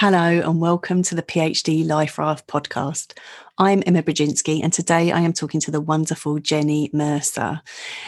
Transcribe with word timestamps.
Hello, 0.00 0.20
and 0.20 0.60
welcome 0.60 1.02
to 1.02 1.16
the 1.16 1.24
PhD 1.24 1.84
Life 1.84 2.18
Raft 2.18 2.46
podcast. 2.46 3.18
I'm 3.58 3.82
Emma 3.84 4.00
Brodzinski, 4.00 4.60
and 4.62 4.72
today 4.72 5.10
I 5.10 5.18
am 5.18 5.32
talking 5.32 5.60
to 5.62 5.72
the 5.72 5.80
wonderful 5.80 6.38
Jenny 6.38 6.88
Mercer. 6.92 7.60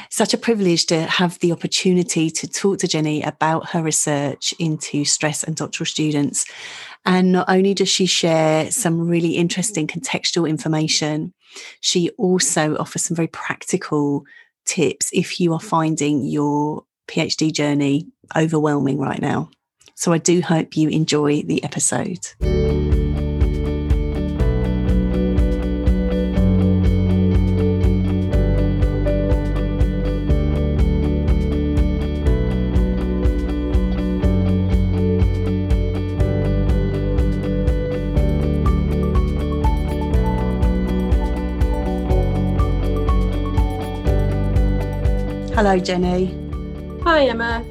Such 0.08 0.32
a 0.32 0.38
privilege 0.38 0.86
to 0.86 1.00
have 1.00 1.40
the 1.40 1.50
opportunity 1.50 2.30
to 2.30 2.46
talk 2.46 2.78
to 2.78 2.86
Jenny 2.86 3.24
about 3.24 3.70
her 3.70 3.82
research 3.82 4.54
into 4.60 5.04
stress 5.04 5.42
and 5.42 5.56
doctoral 5.56 5.86
students. 5.86 6.46
And 7.06 7.32
not 7.32 7.48
only 7.48 7.74
does 7.74 7.88
she 7.88 8.06
share 8.06 8.70
some 8.70 9.08
really 9.08 9.30
interesting 9.30 9.88
contextual 9.88 10.48
information, 10.48 11.34
she 11.80 12.10
also 12.10 12.76
offers 12.76 13.02
some 13.02 13.16
very 13.16 13.26
practical 13.26 14.22
tips 14.64 15.10
if 15.12 15.40
you 15.40 15.52
are 15.54 15.58
finding 15.58 16.22
your 16.22 16.84
PhD 17.08 17.52
journey 17.52 18.06
overwhelming 18.36 19.00
right 19.00 19.20
now. 19.20 19.50
So 20.00 20.14
I 20.14 20.16
do 20.16 20.40
hope 20.40 20.78
you 20.78 20.88
enjoy 20.88 21.42
the 21.42 21.62
episode. 21.62 22.26
Hello, 45.54 45.78
Jenny. 45.78 46.34
Hi, 47.04 47.26
Emma. 47.26 47.69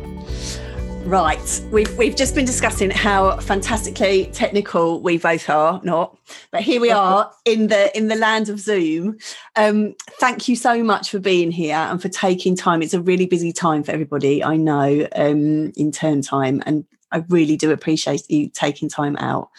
Right, 1.10 1.62
we've 1.72 1.98
we've 1.98 2.16
just 2.16 2.36
been 2.36 2.46
discussing 2.46 2.92
how 2.92 3.38
fantastically 3.38 4.28
technical 4.28 5.02
we 5.02 5.18
both 5.18 5.50
are, 5.50 5.82
not, 5.84 6.16
but 6.52 6.62
here 6.62 6.80
we 6.80 6.92
are 6.92 7.34
in 7.46 7.66
the 7.66 7.98
in 7.98 8.10
the 8.10 8.16
land 8.16 8.48
of 8.48 8.60
Zoom. 8.60 9.18
Um, 9.56 9.96
thank 10.20 10.48
you 10.48 10.56
so 10.56 10.84
much 10.84 11.10
for 11.10 11.18
being 11.18 11.50
here 11.50 11.78
and 11.78 12.00
for 12.00 12.10
taking 12.10 12.56
time. 12.56 12.84
It's 12.84 12.94
a 12.94 13.02
really 13.02 13.26
busy 13.26 13.52
time 13.52 13.82
for 13.82 13.92
everybody, 13.92 14.44
I 14.44 14.56
know, 14.56 15.08
um, 15.16 15.72
in 15.76 15.92
term 15.92 16.22
time, 16.22 16.62
and 16.68 16.86
I 17.12 17.24
really 17.30 17.58
do 17.58 17.72
appreciate 17.72 18.30
you 18.30 18.48
taking 18.48 18.88
time 18.88 19.18
out. 19.18 19.50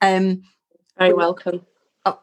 Um, 0.00 0.44
Very 0.96 1.12
welcome. 1.12 1.66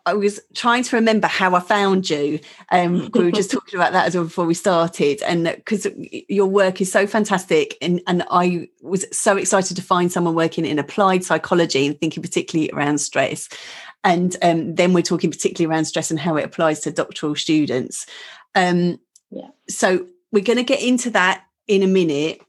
I 0.06 0.14
was 0.14 0.40
trying 0.54 0.84
to 0.84 0.96
remember 0.96 1.28
how 1.28 1.56
I 1.56 1.60
found 1.60 2.10
you. 2.10 2.40
Um, 2.70 3.10
we 3.14 3.24
were 3.24 3.32
just 3.32 3.50
talking 3.50 3.80
about 3.80 3.94
that 3.94 4.06
as 4.06 4.16
well 4.16 4.26
before 4.26 4.46
we 4.46 4.54
started, 4.54 5.22
and 5.24 5.46
because 5.46 5.88
your 6.30 6.46
work 6.46 6.82
is 6.82 6.92
so 6.92 7.08
fantastic, 7.08 7.78
and 7.82 8.02
and 8.06 8.24
I 8.30 8.70
was 8.82 9.06
so 9.12 9.38
excited 9.38 9.76
to 9.78 9.82
find 9.82 10.12
someone 10.12 10.36
working 10.36 10.66
in 10.66 10.78
applied 10.78 11.24
psychology 11.24 11.88
and 11.88 12.00
thinking 12.00 12.22
particularly 12.22 12.70
around 12.72 13.00
stress, 13.00 13.50
and 14.04 14.36
um, 14.42 14.76
then 14.76 14.94
we're 14.94 15.02
talking 15.02 15.32
particularly 15.32 15.72
around 15.72 15.86
stress 15.86 16.12
and 16.12 16.20
how 16.20 16.36
it 16.38 16.46
applies 16.46 16.82
to 16.82 16.92
doctoral 16.92 17.36
students. 17.36 18.06
Um, 18.54 19.00
yeah. 19.32 19.50
So 19.68 20.06
we're 20.32 20.44
going 20.44 20.58
to 20.58 20.64
get 20.64 20.82
into 20.82 21.10
that 21.12 21.44
in 21.68 21.84
a 21.84 21.88
minute. 21.88 22.42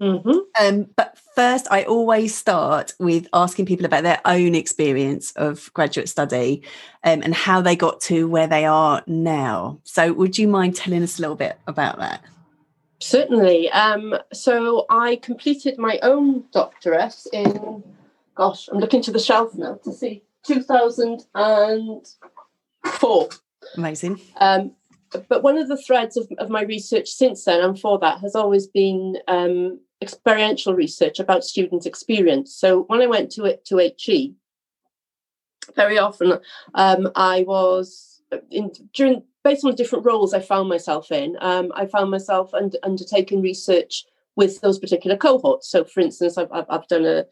Mm-hmm. 0.00 0.38
Um, 0.60 0.86
but 0.96 1.18
first, 1.36 1.68
I 1.70 1.84
always 1.84 2.34
start 2.34 2.94
with 2.98 3.28
asking 3.32 3.66
people 3.66 3.86
about 3.86 4.02
their 4.02 4.20
own 4.24 4.56
experience 4.56 5.30
of 5.32 5.70
graduate 5.74 6.08
study 6.08 6.62
um, 7.04 7.22
and 7.22 7.34
how 7.34 7.60
they 7.60 7.76
got 7.76 8.00
to 8.02 8.26
where 8.26 8.46
they 8.48 8.64
are 8.64 9.02
now. 9.06 9.78
So, 9.84 10.14
would 10.14 10.38
you 10.38 10.48
mind 10.48 10.74
telling 10.74 11.02
us 11.02 11.18
a 11.18 11.22
little 11.22 11.36
bit 11.36 11.58
about 11.66 11.98
that? 11.98 12.22
Certainly. 12.98 13.70
Um, 13.70 14.16
so, 14.32 14.86
I 14.88 15.16
completed 15.16 15.76
my 15.78 15.98
own 16.02 16.44
doctorate 16.52 17.26
in, 17.32 17.84
gosh, 18.34 18.68
I'm 18.68 18.78
looking 18.78 19.02
to 19.02 19.12
the 19.12 19.18
shelf 19.18 19.54
now 19.54 19.74
to 19.84 19.92
see, 19.92 20.22
2004. 20.44 23.28
Amazing. 23.76 24.20
Um, 24.38 24.72
but 25.28 25.42
one 25.42 25.58
of 25.58 25.68
the 25.68 25.76
threads 25.76 26.16
of, 26.16 26.26
of 26.38 26.48
my 26.50 26.62
research 26.62 27.08
since 27.08 27.44
then 27.44 27.60
and 27.60 27.78
for 27.78 27.98
that 27.98 28.20
has 28.20 28.34
always 28.34 28.66
been 28.66 29.18
um, 29.28 29.78
experiential 30.02 30.74
research 30.74 31.18
about 31.18 31.44
students' 31.44 31.86
experience. 31.86 32.54
So 32.54 32.82
when 32.82 33.00
I 33.00 33.06
went 33.06 33.30
to 33.32 33.44
it 33.44 33.64
to 33.66 33.78
HE, 33.78 34.34
very 35.74 35.98
often 35.98 36.38
um, 36.74 37.10
I 37.16 37.42
was 37.42 38.22
in 38.50 38.72
during 38.92 39.22
based 39.44 39.64
on 39.64 39.74
different 39.74 40.04
roles 40.04 40.34
I 40.34 40.40
found 40.40 40.68
myself 40.68 41.12
in. 41.12 41.36
Um, 41.40 41.70
I 41.74 41.86
found 41.86 42.10
myself 42.10 42.52
under, 42.52 42.78
undertaking 42.82 43.42
research 43.42 44.04
with 44.34 44.60
those 44.60 44.78
particular 44.78 45.16
cohorts. 45.16 45.70
So, 45.70 45.84
for 45.84 46.00
instance, 46.00 46.36
I've, 46.36 46.50
I've, 46.52 46.66
I've 46.68 46.88
done 46.88 47.06
a 47.06 47.26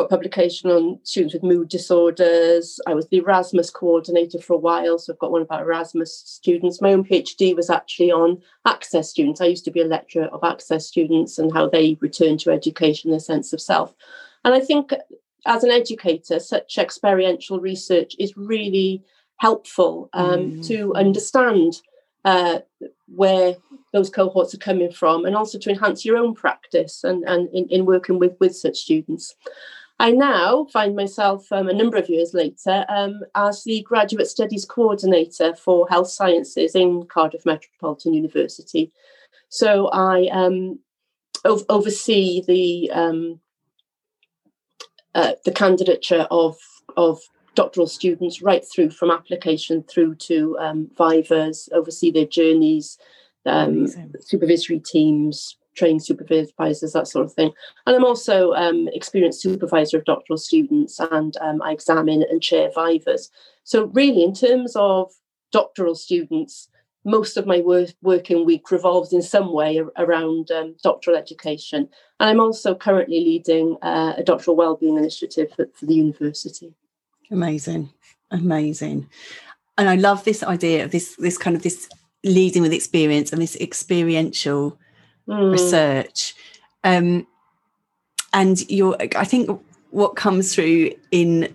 got 0.00 0.10
publication 0.10 0.70
on 0.70 0.98
students 1.02 1.34
with 1.34 1.42
mood 1.42 1.68
disorders. 1.68 2.80
I 2.86 2.94
was 2.94 3.06
the 3.08 3.18
Erasmus 3.18 3.70
coordinator 3.70 4.40
for 4.40 4.54
a 4.54 4.58
while, 4.58 4.98
so 4.98 5.12
I've 5.12 5.18
got 5.18 5.32
one 5.32 5.42
about 5.42 5.62
Erasmus 5.62 6.14
students. 6.14 6.80
My 6.80 6.92
own 6.92 7.04
PhD 7.04 7.54
was 7.54 7.68
actually 7.68 8.10
on 8.10 8.40
access 8.66 9.10
students. 9.10 9.40
I 9.40 9.46
used 9.46 9.64
to 9.66 9.70
be 9.70 9.82
a 9.82 9.86
lecturer 9.86 10.26
of 10.26 10.42
access 10.42 10.86
students 10.86 11.38
and 11.38 11.52
how 11.52 11.68
they 11.68 11.98
return 12.00 12.38
to 12.38 12.50
education, 12.50 13.10
their 13.10 13.20
sense 13.20 13.52
of 13.52 13.60
self. 13.60 13.94
And 14.44 14.54
I 14.54 14.60
think 14.60 14.94
as 15.46 15.64
an 15.64 15.70
educator, 15.70 16.40
such 16.40 16.78
experiential 16.78 17.60
research 17.60 18.16
is 18.18 18.36
really 18.36 19.02
helpful 19.36 20.08
um, 20.14 20.52
mm. 20.52 20.66
to 20.68 20.94
understand 20.94 21.80
uh, 22.24 22.60
where 23.06 23.56
those 23.92 24.10
cohorts 24.10 24.54
are 24.54 24.58
coming 24.58 24.92
from 24.92 25.24
and 25.24 25.34
also 25.34 25.58
to 25.58 25.70
enhance 25.70 26.04
your 26.04 26.16
own 26.16 26.34
practice 26.34 27.02
and, 27.04 27.24
and 27.24 27.48
in, 27.52 27.66
in 27.68 27.86
working 27.86 28.18
with, 28.18 28.32
with 28.40 28.54
such 28.54 28.76
students. 28.76 29.34
I 30.00 30.12
now 30.12 30.64
find 30.72 30.96
myself 30.96 31.52
um, 31.52 31.68
a 31.68 31.74
number 31.74 31.98
of 31.98 32.08
years 32.08 32.32
later 32.32 32.86
um, 32.88 33.20
as 33.34 33.62
the 33.64 33.82
Graduate 33.82 34.28
Studies 34.28 34.64
Coordinator 34.64 35.54
for 35.54 35.86
Health 35.90 36.08
Sciences 36.08 36.74
in 36.74 37.04
Cardiff 37.04 37.44
Metropolitan 37.44 38.14
University. 38.14 38.92
So 39.50 39.88
I 39.88 40.26
um, 40.32 40.78
ov- 41.44 41.66
oversee 41.68 42.42
the 42.48 42.90
um, 42.92 43.40
uh, 45.14 45.32
the 45.44 45.52
candidature 45.52 46.26
of 46.30 46.56
of 46.96 47.20
doctoral 47.54 47.86
students 47.86 48.40
right 48.40 48.64
through 48.64 48.92
from 48.92 49.10
application 49.10 49.82
through 49.82 50.14
to 50.14 50.56
um, 50.60 50.90
vivas, 50.96 51.68
oversee 51.72 52.10
their 52.10 52.24
journeys, 52.24 52.96
um, 53.44 53.86
supervisory 54.20 54.80
teams, 54.80 55.58
training 55.74 56.00
supervisors, 56.00 56.92
that 56.92 57.08
sort 57.08 57.24
of 57.24 57.32
thing. 57.32 57.52
And 57.86 57.96
I'm 57.96 58.04
also 58.04 58.52
um, 58.52 58.88
experienced 58.92 59.42
supervisor 59.42 59.98
of 59.98 60.04
doctoral 60.04 60.38
students 60.38 60.98
and 60.98 61.36
um, 61.40 61.62
I 61.62 61.72
examine 61.72 62.24
and 62.28 62.42
chair 62.42 62.70
vivas. 62.74 63.30
So, 63.64 63.84
really, 63.86 64.22
in 64.22 64.34
terms 64.34 64.74
of 64.76 65.12
doctoral 65.52 65.94
students, 65.94 66.68
most 67.04 67.36
of 67.36 67.46
my 67.46 67.60
work, 67.60 67.90
working 68.02 68.44
week 68.44 68.70
revolves 68.70 69.12
in 69.12 69.22
some 69.22 69.52
way 69.52 69.82
around 69.96 70.50
um, 70.50 70.76
doctoral 70.82 71.16
education. 71.16 71.88
And 72.18 72.28
I'm 72.28 72.40
also 72.40 72.74
currently 72.74 73.20
leading 73.20 73.76
uh, 73.82 74.14
a 74.18 74.22
doctoral 74.22 74.56
wellbeing 74.56 74.98
initiative 74.98 75.50
for, 75.56 75.66
for 75.74 75.86
the 75.86 75.94
university. 75.94 76.74
Amazing, 77.30 77.90
amazing. 78.30 79.08
And 79.78 79.88
I 79.88 79.94
love 79.94 80.24
this 80.24 80.42
idea 80.42 80.84
of 80.84 80.90
this, 80.90 81.16
this 81.16 81.38
kind 81.38 81.56
of 81.56 81.62
this 81.62 81.88
leading 82.22 82.60
with 82.60 82.72
experience 82.72 83.32
and 83.32 83.40
this 83.40 83.56
experiential 83.56 84.78
mm. 85.30 85.52
research. 85.52 86.34
Um, 86.84 87.26
and 88.32 88.68
your, 88.70 88.96
I 89.16 89.24
think 89.24 89.60
what 89.90 90.16
comes 90.16 90.54
through 90.54 90.92
in 91.10 91.54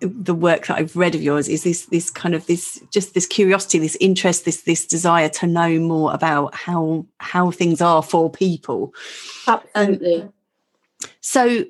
the 0.00 0.34
work 0.34 0.66
that 0.66 0.78
I've 0.78 0.96
read 0.96 1.14
of 1.14 1.22
yours 1.22 1.48
is 1.48 1.62
this 1.62 1.86
this 1.86 2.10
kind 2.10 2.34
of 2.34 2.46
this 2.46 2.82
just 2.92 3.14
this 3.14 3.26
curiosity, 3.26 3.78
this 3.78 3.96
interest, 4.00 4.44
this 4.44 4.62
this 4.62 4.86
desire 4.86 5.28
to 5.30 5.46
know 5.46 5.78
more 5.78 6.12
about 6.12 6.54
how 6.54 7.06
how 7.18 7.50
things 7.50 7.80
are 7.80 8.02
for 8.02 8.30
people. 8.30 8.92
Absolutely. 9.46 10.22
Um, 10.22 10.32
so, 11.20 11.64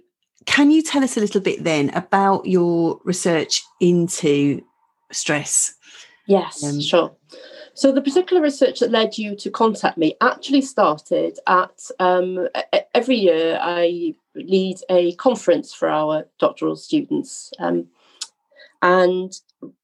can 0.47 0.71
you 0.71 0.83
tell 0.83 1.05
us 1.05 1.17
a 1.17 1.21
little 1.21 1.41
bit 1.41 1.65
then 1.65 1.91
about 1.91 2.47
your 2.47 3.01
research 3.05 3.63
into 3.81 4.63
stress? 5.11 5.75
Yes, 6.27 6.65
um, 6.65 6.81
sure. 6.81 7.15
So 7.75 7.91
the 7.91 8.03
particular 8.03 8.43
research 8.43 8.81
that 8.81 8.91
led 8.91 9.17
you 9.17 9.35
to 9.37 9.51
contact 9.51 9.97
me 9.97 10.15
actually 10.21 10.61
started 10.61 11.39
at 11.47 11.91
um, 11.99 12.49
every 12.95 13.17
year 13.17 13.59
I 13.61 14.15
lead 14.35 14.79
a 14.91 15.15
conference 15.15 15.73
for 15.73 15.89
our 15.89 16.27
doctoral 16.39 16.77
students, 16.77 17.51
um, 17.59 17.89
and 18.83 19.33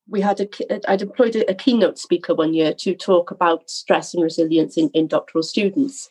we 0.06 0.20
had 0.20 0.40
a 0.40 0.90
I 0.90 0.96
deployed 0.96 1.36
a, 1.36 1.50
a, 1.50 1.54
keynote 1.54 1.98
speaker 1.98 2.34
one 2.34 2.52
year 2.52 2.74
to 2.74 2.94
talk 2.94 3.30
about 3.30 3.70
stress 3.70 4.12
and 4.12 4.22
resilience 4.22 4.76
in, 4.76 4.90
in 4.90 5.06
doctoral 5.06 5.42
students. 5.42 6.10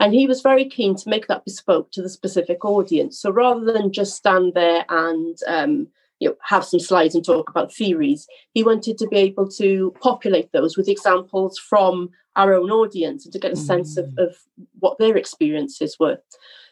And 0.00 0.12
he 0.12 0.26
was 0.26 0.40
very 0.40 0.68
keen 0.68 0.96
to 0.96 1.08
make 1.08 1.28
that 1.28 1.44
bespoke 1.44 1.92
to 1.92 2.02
the 2.02 2.08
specific 2.08 2.64
audience. 2.64 3.20
So 3.20 3.30
rather 3.30 3.72
than 3.72 3.92
just 3.92 4.16
stand 4.16 4.54
there 4.54 4.84
and 4.88 5.38
um, 5.46 5.88
you 6.22 6.28
know, 6.28 6.36
have 6.44 6.64
some 6.64 6.78
slides 6.78 7.16
and 7.16 7.24
talk 7.24 7.50
about 7.50 7.74
theories. 7.74 8.28
He 8.54 8.62
wanted 8.62 8.96
to 8.98 9.08
be 9.08 9.16
able 9.16 9.48
to 9.50 9.92
populate 10.00 10.52
those 10.52 10.76
with 10.76 10.88
examples 10.88 11.58
from 11.58 12.10
our 12.36 12.54
own 12.54 12.70
audience 12.70 13.24
and 13.24 13.32
to 13.32 13.40
get 13.40 13.52
a 13.52 13.56
sense 13.56 13.96
of, 13.96 14.06
mm. 14.06 14.24
of 14.24 14.36
what 14.78 14.98
their 14.98 15.16
experiences 15.16 15.96
were. 15.98 16.18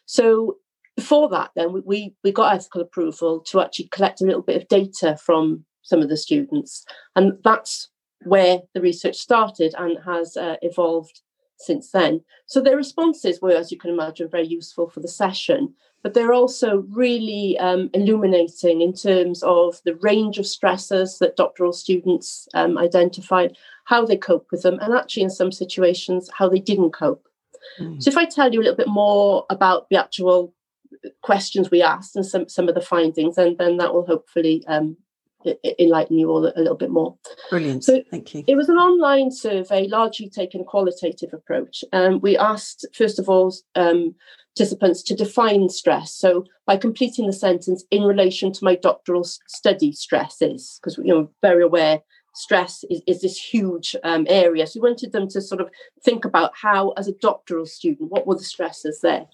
So 0.06 0.58
before 0.96 1.28
that, 1.30 1.50
then 1.56 1.82
we, 1.84 2.14
we 2.22 2.30
got 2.30 2.54
ethical 2.54 2.80
approval 2.80 3.40
to 3.48 3.60
actually 3.60 3.88
collect 3.88 4.20
a 4.20 4.24
little 4.24 4.42
bit 4.42 4.62
of 4.62 4.68
data 4.68 5.16
from 5.16 5.64
some 5.82 6.00
of 6.00 6.08
the 6.08 6.16
students. 6.16 6.84
And 7.16 7.32
that's 7.42 7.88
where 8.22 8.60
the 8.72 8.80
research 8.80 9.16
started 9.16 9.74
and 9.76 9.98
has 10.04 10.36
uh, 10.36 10.56
evolved 10.62 11.22
since 11.58 11.90
then. 11.90 12.20
So 12.46 12.60
their 12.60 12.76
responses 12.76 13.40
were, 13.42 13.56
as 13.56 13.72
you 13.72 13.78
can 13.78 13.90
imagine, 13.90 14.30
very 14.30 14.46
useful 14.46 14.88
for 14.88 15.00
the 15.00 15.08
session, 15.08 15.74
but 16.02 16.14
they're 16.14 16.32
also 16.32 16.86
really 16.90 17.58
um, 17.58 17.90
illuminating 17.92 18.80
in 18.80 18.92
terms 18.92 19.42
of 19.42 19.80
the 19.84 19.94
range 19.96 20.38
of 20.38 20.46
stressors 20.46 21.18
that 21.18 21.36
doctoral 21.36 21.72
students 21.72 22.48
um, 22.54 22.78
identified, 22.78 23.56
how 23.84 24.04
they 24.04 24.16
cope 24.16 24.46
with 24.50 24.62
them, 24.62 24.78
and 24.80 24.94
actually 24.94 25.22
in 25.22 25.30
some 25.30 25.52
situations, 25.52 26.30
how 26.32 26.48
they 26.48 26.60
didn't 26.60 26.92
cope. 26.92 27.28
Mm. 27.78 28.02
So 28.02 28.08
if 28.10 28.16
I 28.16 28.24
tell 28.24 28.52
you 28.52 28.60
a 28.60 28.62
little 28.62 28.76
bit 28.76 28.88
more 28.88 29.44
about 29.50 29.88
the 29.90 29.96
actual 29.96 30.54
questions 31.22 31.70
we 31.70 31.82
asked 31.82 32.16
and 32.16 32.24
some, 32.24 32.48
some 32.48 32.68
of 32.68 32.74
the 32.74 32.80
findings, 32.80 33.36
and 33.36 33.58
then 33.58 33.76
that 33.76 33.92
will 33.92 34.06
hopefully 34.06 34.64
um, 34.66 34.96
enlighten 35.78 36.18
you 36.18 36.30
all 36.30 36.46
a 36.46 36.52
little 36.56 36.76
bit 36.76 36.90
more. 36.90 37.16
Brilliant. 37.48 37.84
So 37.84 38.02
Thank 38.10 38.34
you. 38.34 38.44
It 38.46 38.56
was 38.56 38.68
an 38.68 38.76
online 38.76 39.30
survey, 39.30 39.88
largely 39.88 40.28
taking 40.28 40.60
a 40.60 40.64
qualitative 40.64 41.32
approach. 41.32 41.84
Um, 41.92 42.20
we 42.20 42.36
asked, 42.36 42.86
first 42.94 43.18
of 43.18 43.28
all, 43.28 43.54
um, 43.74 44.14
participants 44.56 45.02
to 45.04 45.14
define 45.14 45.68
stress. 45.68 46.12
So 46.12 46.44
by 46.66 46.76
completing 46.76 47.26
the 47.26 47.32
sentence 47.32 47.84
in 47.90 48.02
relation 48.02 48.52
to 48.52 48.64
my 48.64 48.74
doctoral 48.74 49.24
study 49.24 49.92
stresses, 49.92 50.78
because 50.80 50.98
you 50.98 51.04
know 51.04 51.30
very 51.40 51.62
aware 51.62 52.00
stress 52.34 52.84
is, 52.90 53.02
is 53.06 53.20
this 53.22 53.38
huge 53.38 53.96
um, 54.04 54.26
area. 54.28 54.66
So 54.66 54.80
we 54.80 54.88
wanted 54.88 55.12
them 55.12 55.28
to 55.28 55.40
sort 55.40 55.60
of 55.60 55.70
think 56.04 56.24
about 56.24 56.52
how, 56.54 56.90
as 56.90 57.08
a 57.08 57.12
doctoral 57.12 57.66
student, 57.66 58.10
what 58.10 58.26
were 58.26 58.36
the 58.36 58.44
stresses 58.44 59.00
there. 59.00 59.26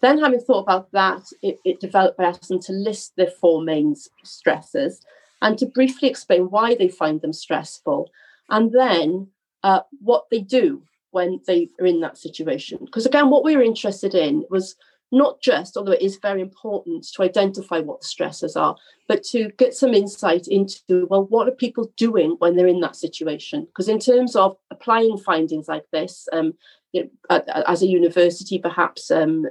Then, 0.00 0.18
having 0.18 0.40
thought 0.40 0.62
about 0.62 0.92
that, 0.92 1.22
it, 1.40 1.58
it 1.64 1.80
developed 1.80 2.18
by 2.18 2.24
asking 2.24 2.60
to 2.62 2.72
list 2.72 3.14
the 3.16 3.32
four 3.40 3.62
main 3.62 3.96
stresses 4.22 5.00
and 5.42 5.58
to 5.58 5.66
briefly 5.66 6.08
explain 6.08 6.50
why 6.50 6.74
they 6.74 6.88
find 6.88 7.20
them 7.20 7.32
stressful, 7.32 8.10
and 8.50 8.72
then 8.72 9.28
uh, 9.62 9.80
what 10.00 10.24
they 10.30 10.40
do 10.40 10.82
when 11.10 11.40
they 11.46 11.70
are 11.80 11.86
in 11.86 12.00
that 12.00 12.18
situation. 12.18 12.78
Because 12.84 13.06
again, 13.06 13.30
what 13.30 13.44
we 13.44 13.56
were 13.56 13.62
interested 13.62 14.14
in 14.14 14.44
was 14.50 14.76
not 15.12 15.40
just, 15.40 15.76
although 15.76 15.92
it 15.92 16.02
is 16.02 16.16
very 16.16 16.40
important 16.40 17.06
to 17.14 17.22
identify 17.22 17.78
what 17.78 18.00
the 18.00 18.06
stressors 18.06 18.60
are, 18.60 18.76
but 19.06 19.22
to 19.22 19.50
get 19.58 19.72
some 19.74 19.94
insight 19.94 20.48
into, 20.48 21.06
well, 21.08 21.24
what 21.26 21.46
are 21.46 21.52
people 21.52 21.92
doing 21.96 22.34
when 22.40 22.56
they're 22.56 22.66
in 22.66 22.80
that 22.80 22.96
situation? 22.96 23.64
Because 23.66 23.88
in 23.88 24.00
terms 24.00 24.34
of 24.34 24.56
applying 24.72 25.16
findings 25.16 25.68
like 25.68 25.84
this, 25.92 26.26
um, 26.32 26.54
you 26.92 27.08
know, 27.30 27.42
as 27.68 27.82
a 27.82 27.86
university, 27.86 28.58
perhaps 28.58 29.10
um, 29.10 29.46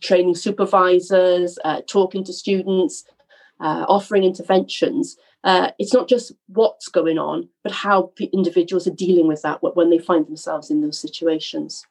training 0.00 0.36
supervisors, 0.36 1.58
uh, 1.64 1.80
talking 1.88 2.22
to 2.24 2.32
students, 2.32 3.04
uh, 3.60 3.86
offering 3.88 4.24
interventions, 4.24 5.16
uh, 5.44 5.70
it's 5.78 5.94
not 5.94 6.08
just 6.08 6.32
what's 6.48 6.88
going 6.88 7.18
on, 7.18 7.48
but 7.62 7.72
how 7.72 8.12
individuals 8.32 8.86
are 8.86 8.94
dealing 8.94 9.28
with 9.28 9.42
that 9.42 9.62
when 9.62 9.90
they 9.90 9.98
find 9.98 10.26
themselves 10.26 10.70
in 10.70 10.80
those 10.80 10.98
situations. 10.98 11.86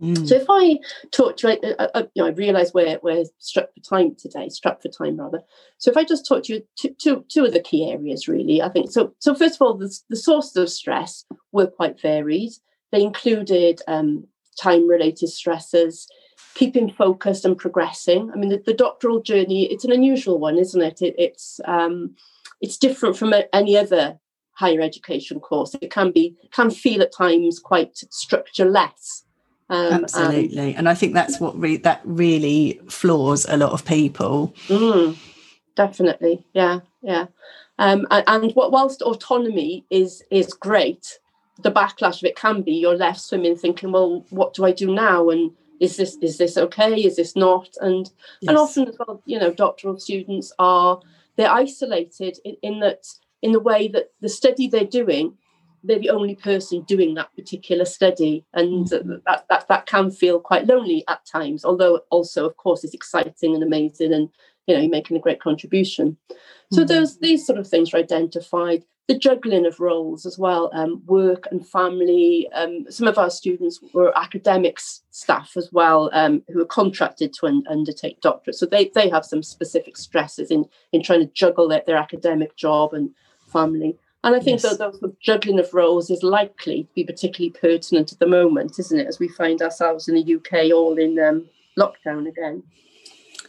Mm. 0.00 0.28
So 0.28 0.34
if 0.34 0.46
I 0.50 0.78
talk 1.10 1.38
to 1.38 1.52
you, 1.52 1.74
uh, 1.78 1.88
uh, 1.94 2.02
you 2.14 2.22
know, 2.22 2.28
I 2.28 2.32
realise 2.32 2.74
we're 2.74 2.98
we're 3.02 3.24
struck 3.38 3.72
for 3.72 3.80
time 3.80 4.14
today, 4.14 4.50
struck 4.50 4.82
for 4.82 4.88
time 4.88 5.16
rather. 5.18 5.42
So 5.78 5.90
if 5.90 5.96
I 5.96 6.04
just 6.04 6.26
talk 6.26 6.44
to 6.44 6.54
you 6.54 6.62
two, 6.78 6.94
two, 6.98 7.24
two 7.28 7.44
of 7.46 7.54
the 7.54 7.60
key 7.60 7.90
areas, 7.90 8.28
really, 8.28 8.60
I 8.60 8.68
think 8.68 8.90
so. 8.90 9.14
So 9.20 9.34
first 9.34 9.54
of 9.54 9.62
all, 9.62 9.74
the, 9.74 9.94
the 10.10 10.16
sources 10.16 10.56
of 10.56 10.68
stress 10.68 11.24
were 11.52 11.66
quite 11.66 12.00
varied. 12.00 12.52
They 12.92 13.02
included 13.02 13.80
um, 13.88 14.26
time-related 14.60 15.28
stresses, 15.28 16.06
keeping 16.56 16.90
focused 16.90 17.44
and 17.44 17.56
progressing. 17.56 18.30
I 18.32 18.36
mean, 18.36 18.48
the, 18.48 18.62
the 18.64 18.74
doctoral 18.74 19.20
journey, 19.20 19.70
it's 19.70 19.84
an 19.84 19.92
unusual 19.92 20.38
one, 20.38 20.56
isn't 20.58 20.80
it? 20.80 21.02
it 21.02 21.14
it's 21.18 21.60
um, 21.66 22.16
it's 22.60 22.78
different 22.78 23.16
from 23.16 23.34
any 23.52 23.76
other 23.76 24.18
higher 24.52 24.80
education 24.80 25.38
course. 25.38 25.76
It 25.80 25.90
can 25.90 26.10
be 26.10 26.34
can 26.50 26.70
feel 26.70 27.02
at 27.02 27.12
times 27.12 27.58
quite 27.58 27.94
structureless. 28.10 29.24
Um, 29.68 30.04
Absolutely, 30.04 30.68
and, 30.68 30.78
and, 30.78 30.88
I 30.88 30.94
think 30.94 31.12
that's 31.12 31.40
what 31.40 31.58
re- 31.60 31.76
that 31.78 32.00
really 32.04 32.80
floors 32.88 33.46
a 33.48 33.56
lot 33.56 33.72
of 33.72 33.84
people. 33.84 34.54
Mm, 34.68 35.16
definitely, 35.74 36.46
yeah, 36.54 36.80
yeah. 37.02 37.26
Um, 37.78 38.06
and, 38.12 38.24
and 38.28 38.52
what, 38.52 38.70
whilst 38.70 39.02
autonomy 39.02 39.84
is 39.90 40.22
is 40.30 40.54
great, 40.54 41.18
the 41.62 41.72
backlash 41.72 42.22
of 42.22 42.24
it 42.24 42.36
can 42.36 42.62
be 42.62 42.74
you're 42.74 42.96
left 42.96 43.20
swimming, 43.20 43.56
thinking, 43.56 43.92
well, 43.92 44.24
what 44.30 44.54
do 44.54 44.64
I 44.64 44.70
do 44.70 44.94
now? 44.94 45.30
And 45.30 45.50
is 45.80 45.96
this 45.96 46.16
is 46.22 46.38
this 46.38 46.56
okay 46.56 46.94
is 46.94 47.16
this 47.16 47.36
not 47.36 47.68
and 47.80 48.10
yes. 48.40 48.48
and 48.48 48.58
often 48.58 48.88
as 48.88 48.96
well 48.98 49.22
you 49.26 49.38
know 49.38 49.52
doctoral 49.52 49.98
students 49.98 50.52
are 50.58 51.00
they're 51.36 51.50
isolated 51.50 52.38
in, 52.44 52.56
in 52.62 52.80
that 52.80 53.06
in 53.42 53.52
the 53.52 53.60
way 53.60 53.88
that 53.88 54.10
the 54.20 54.28
study 54.28 54.68
they're 54.68 54.84
doing 54.84 55.36
they're 55.84 55.98
the 55.98 56.10
only 56.10 56.34
person 56.34 56.82
doing 56.82 57.14
that 57.14 57.34
particular 57.36 57.84
study 57.84 58.44
and 58.54 58.86
mm-hmm. 58.86 59.14
that, 59.26 59.44
that 59.48 59.68
that 59.68 59.86
can 59.86 60.10
feel 60.10 60.40
quite 60.40 60.66
lonely 60.66 61.04
at 61.08 61.24
times 61.26 61.64
although 61.64 62.00
also 62.10 62.46
of 62.46 62.56
course 62.56 62.84
it's 62.84 62.94
exciting 62.94 63.54
and 63.54 63.62
amazing 63.62 64.12
and 64.12 64.28
you 64.66 64.74
know 64.74 64.80
you're 64.80 64.90
making 64.90 65.16
a 65.16 65.20
great 65.20 65.40
contribution 65.40 66.16
so 66.72 66.80
mm-hmm. 66.80 66.88
those 66.88 67.18
these 67.18 67.46
sort 67.46 67.58
of 67.58 67.68
things 67.68 67.92
are 67.92 67.98
identified 67.98 68.84
the 69.08 69.16
juggling 69.16 69.66
of 69.66 69.78
roles 69.78 70.26
as 70.26 70.36
well, 70.36 70.70
um, 70.72 71.02
work 71.06 71.46
and 71.50 71.66
family. 71.66 72.48
Um, 72.52 72.86
some 72.90 73.06
of 73.06 73.18
our 73.18 73.30
students 73.30 73.78
were 73.94 74.16
academics 74.18 75.02
staff 75.10 75.52
as 75.56 75.70
well, 75.72 76.10
um, 76.12 76.42
who 76.48 76.60
are 76.60 76.66
contracted 76.66 77.32
to 77.34 77.46
un- 77.46 77.64
undertake 77.68 78.20
doctorate. 78.20 78.56
So 78.56 78.66
they, 78.66 78.90
they 78.94 79.08
have 79.08 79.24
some 79.24 79.44
specific 79.44 79.96
stresses 79.96 80.50
in, 80.50 80.64
in 80.92 81.02
trying 81.02 81.20
to 81.20 81.32
juggle 81.32 81.68
their, 81.68 81.84
their 81.86 81.96
academic 81.96 82.56
job 82.56 82.94
and 82.94 83.10
family. 83.46 83.96
And 84.24 84.34
I 84.34 84.40
think 84.40 84.60
yes. 84.60 84.76
that 84.76 85.00
the 85.00 85.14
juggling 85.20 85.60
of 85.60 85.72
roles 85.72 86.10
is 86.10 86.24
likely 86.24 86.82
to 86.82 86.94
be 86.96 87.04
particularly 87.04 87.50
pertinent 87.50 88.12
at 88.12 88.18
the 88.18 88.26
moment, 88.26 88.76
isn't 88.80 88.98
it? 88.98 89.06
As 89.06 89.20
we 89.20 89.28
find 89.28 89.62
ourselves 89.62 90.08
in 90.08 90.16
the 90.16 90.34
UK 90.34 90.72
all 90.74 90.98
in 90.98 91.16
um, 91.20 91.46
lockdown 91.78 92.26
again. 92.26 92.64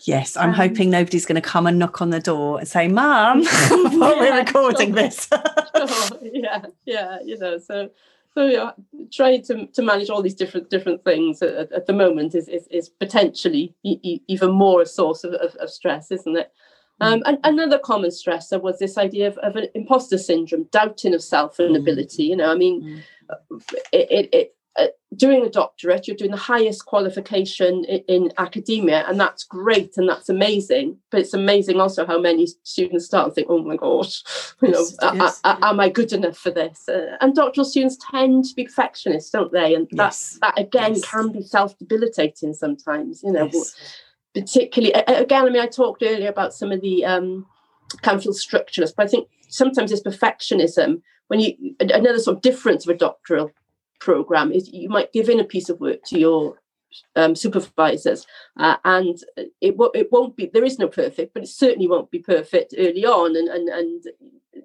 Yes, 0.07 0.38
I'm 0.38 0.50
um, 0.50 0.56
hoping 0.56 0.89
nobody's 0.89 1.25
going 1.25 1.36
to 1.36 1.42
come 1.42 1.68
and 1.68 1.77
knock 1.77 2.01
on 2.01 2.12
the 2.12 2.21
door 2.21 2.59
and 2.59 2.68
say, 2.68 2.88
"Mum," 2.88 3.44
while 4.00 4.18
we're 4.18 4.38
recording 4.38 4.94
sure. 4.94 5.04
this. 5.04 5.27
sure. 5.75 6.19
Yeah, 6.21 6.65
yeah, 6.86 7.18
you 7.25 7.38
know, 7.38 7.57
so 7.57 7.89
so 8.33 8.45
yeah, 8.45 8.71
trying 9.12 9.44
to, 9.44 9.68
to 9.68 9.81
manage 9.81 10.09
all 10.09 10.21
these 10.21 10.33
different 10.33 10.69
different 10.69 11.04
things 11.04 11.42
at, 11.42 11.74
at 11.74 11.88
the 11.88 11.94
moment 11.94 12.36
is 12.36 12.48
is, 12.48 12.68
is 12.68 12.88
potentially 12.88 13.75
e- 13.83 14.21
even 14.30 14.51
more 14.51 14.81
a 14.81 14.86
source 14.86 15.25
of, 15.25 15.33
of, 15.33 15.54
of 15.56 15.69
stress, 15.69 16.09
isn't 16.09 16.38
it? 16.38 16.54
Mm. 17.01 17.13
Um, 17.13 17.24
and 17.25 17.39
another 17.44 17.77
common 17.77 18.09
stressor 18.09 18.62
was 18.62 18.80
this 18.80 18.97
idea 18.97 19.28
of, 19.28 19.37
of 19.40 19.57
an 19.57 19.68
imposter 19.76 20.18
syndrome, 20.18 20.69
doubting 20.71 21.16
of 21.16 21.21
self 21.21 21.59
and 21.59 21.76
mm. 21.76 21.80
ability. 21.80 22.23
You 22.23 22.37
know, 22.37 22.49
I 22.49 22.56
mean, 22.56 23.04
mm. 23.52 23.61
it, 23.92 24.07
it, 24.09 24.30
it 24.33 24.56
uh, 24.78 24.88
doing 25.16 25.44
a 25.44 25.50
doctorate, 25.50 26.07
you're 26.07 26.16
doing 26.16 26.31
the 26.31 26.38
highest 26.38 26.86
qualification 26.86 27.84
in, 27.86 28.04
in, 28.07 28.31
academia, 28.38 29.06
and 29.07 29.19
that's 29.19 29.44
great 29.44 29.98
and 29.98 30.07
that's 30.07 30.30
amazing. 30.30 30.98
But 31.10 31.22
it's 31.22 31.34
amazing 31.34 31.80
also 31.80 32.06
how 32.06 32.19
many 32.19 32.48
students 32.64 33.06
start 33.06 33.26
and 33.26 33.34
think, 33.34 33.48
"Oh 33.50 33.64
my 33.64 33.76
gosh, 33.76 34.24
you 34.62 34.69
know, 34.69 34.86
yes, 35.02 35.16
yes. 35.16 35.42
am 35.44 35.80
I 35.80 35.90
good 35.90 36.14
enough 36.14 36.38
for 36.38 36.52
this?" 36.52 36.88
Uh, 36.88 37.18
and 37.22 37.36
doctoral 37.36 37.66
students 37.66 37.98
tend 38.12 38.46
to 38.46 38.56
be 38.56 38.66
perfectionists, 38.66 39.31
don't 39.31 39.52
they? 39.52 39.74
And 39.74 39.88
that 39.92 40.07
yes. 40.07 40.38
that 40.42 40.57
again 40.57 41.02
can 41.02 41.31
be 41.31 41.42
self-debilitating 41.42 42.54
sometimes. 42.54 43.24
You 43.24 43.31
know, 43.31 43.52
particularly 44.36 44.94
again. 44.94 45.46
I 45.46 45.50
mean, 45.50 45.62
I 45.62 45.68
talked 45.68 46.04
earlier 46.04 46.30
about 46.30 46.54
some 46.54 46.72
of 46.72 46.81
the 46.81 47.04
um, 47.04 47.48
can 48.04 48.19
feel 48.19 48.34
structureless, 48.34 48.94
but 48.96 49.07
I 49.07 49.10
think 49.10 49.30
sometimes 49.48 49.92
it's 49.92 50.02
perfectionism 50.02 51.02
when 51.28 51.40
you 51.40 51.76
another 51.80 52.19
sort 52.19 52.38
of 52.38 52.42
difference 52.42 52.88
of 52.88 52.96
a 52.96 52.98
doctoral 52.98 53.52
program 53.99 54.51
is 54.51 54.69
you 54.71 54.89
might 54.89 55.13
give 55.13 55.30
in 55.30 55.39
a 55.39 55.44
piece 55.45 55.69
of 55.69 55.80
work 55.80 55.99
to 56.06 56.19
your 56.19 56.59
um, 57.16 57.35
supervisors 57.35 58.25
uh, 58.57 58.77
and 58.85 59.19
it, 59.35 59.75
it 59.94 60.11
won't 60.11 60.35
be 60.35 60.49
there 60.54 60.63
is 60.63 60.80
no 60.80 60.87
perfect 60.87 61.33
but 61.33 61.44
it 61.44 61.49
certainly 61.49 61.87
won't 61.87 62.09
be 62.09 62.19
perfect 62.19 62.73
early 62.77 63.06
on 63.06 63.35
and 63.35 63.49
and, 63.49 63.68
and 63.69 64.04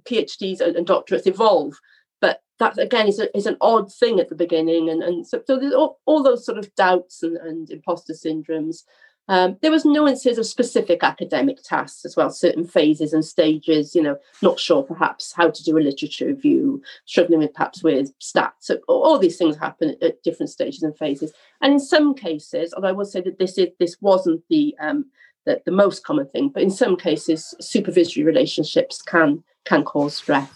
phds 0.05 0.61
and, 0.61 0.77
and 0.77 0.87
doctorates 0.87 1.27
evolve. 1.27 1.75
But 2.21 2.41
that 2.59 2.79
again 2.79 3.09
is, 3.09 3.19
a, 3.19 3.37
is 3.37 3.47
an 3.47 3.57
odd 3.61 3.93
thing 3.93 4.21
at 4.21 4.29
the 4.29 4.35
beginning 4.35 4.89
and, 4.89 5.03
and 5.03 5.27
so, 5.27 5.43
so 5.47 5.59
there's 5.59 5.75
all, 5.75 6.01
all 6.07 6.23
those 6.23 6.47
sort 6.47 6.59
of 6.59 6.75
doubts 6.75 7.23
and, 7.23 7.37
and 7.39 7.71
imposter 7.71 8.13
syndromes 8.13 8.85
um, 9.29 9.57
there 9.63 9.71
was 9.71 9.85
nuances 9.85 10.37
of 10.37 10.47
specific 10.47 11.05
academic 11.05 11.63
tasks 11.63 12.05
as 12.05 12.17
well, 12.17 12.31
certain 12.31 12.65
phases 12.65 13.13
and 13.13 13.25
stages, 13.25 13.95
you 13.95 14.03
know, 14.03 14.19
not 14.43 14.59
sure 14.59 14.83
perhaps 14.83 15.33
how 15.33 15.49
to 15.49 15.63
do 15.63 15.79
a 15.79 15.81
literature 15.81 16.27
review, 16.27 16.83
struggling 17.07 17.39
with 17.39 17.55
perhaps 17.55 17.83
with 17.83 18.19
stats. 18.19 18.53
So 18.61 18.79
all 18.89 19.19
these 19.19 19.39
things 19.39 19.57
happen 19.57 19.97
at 20.03 20.23
different 20.23 20.51
stages 20.51 20.83
and 20.83 20.97
phases. 20.97 21.33
And 21.61 21.73
in 21.73 21.81
some 21.81 22.15
cases, 22.15 22.75
although 22.75 22.89
I 22.89 22.93
would 22.93 23.07
say 23.07 23.21
that 23.21 23.39
this 23.39 23.59
is 23.59 23.69
this 23.79 23.97
wasn't 24.01 24.43
the 24.51 24.75
um, 24.81 25.07
the, 25.45 25.61
the 25.65 25.73
most 25.73 26.05
common 26.05 26.27
thing, 26.29 26.51
but 26.51 26.63
in 26.63 26.71
some 26.71 26.97
cases, 26.97 27.55
supervisory 27.61 28.25
relationships 28.25 29.01
can 29.01 29.43
can 29.65 29.85
cause 29.85 30.17
stress. 30.17 30.51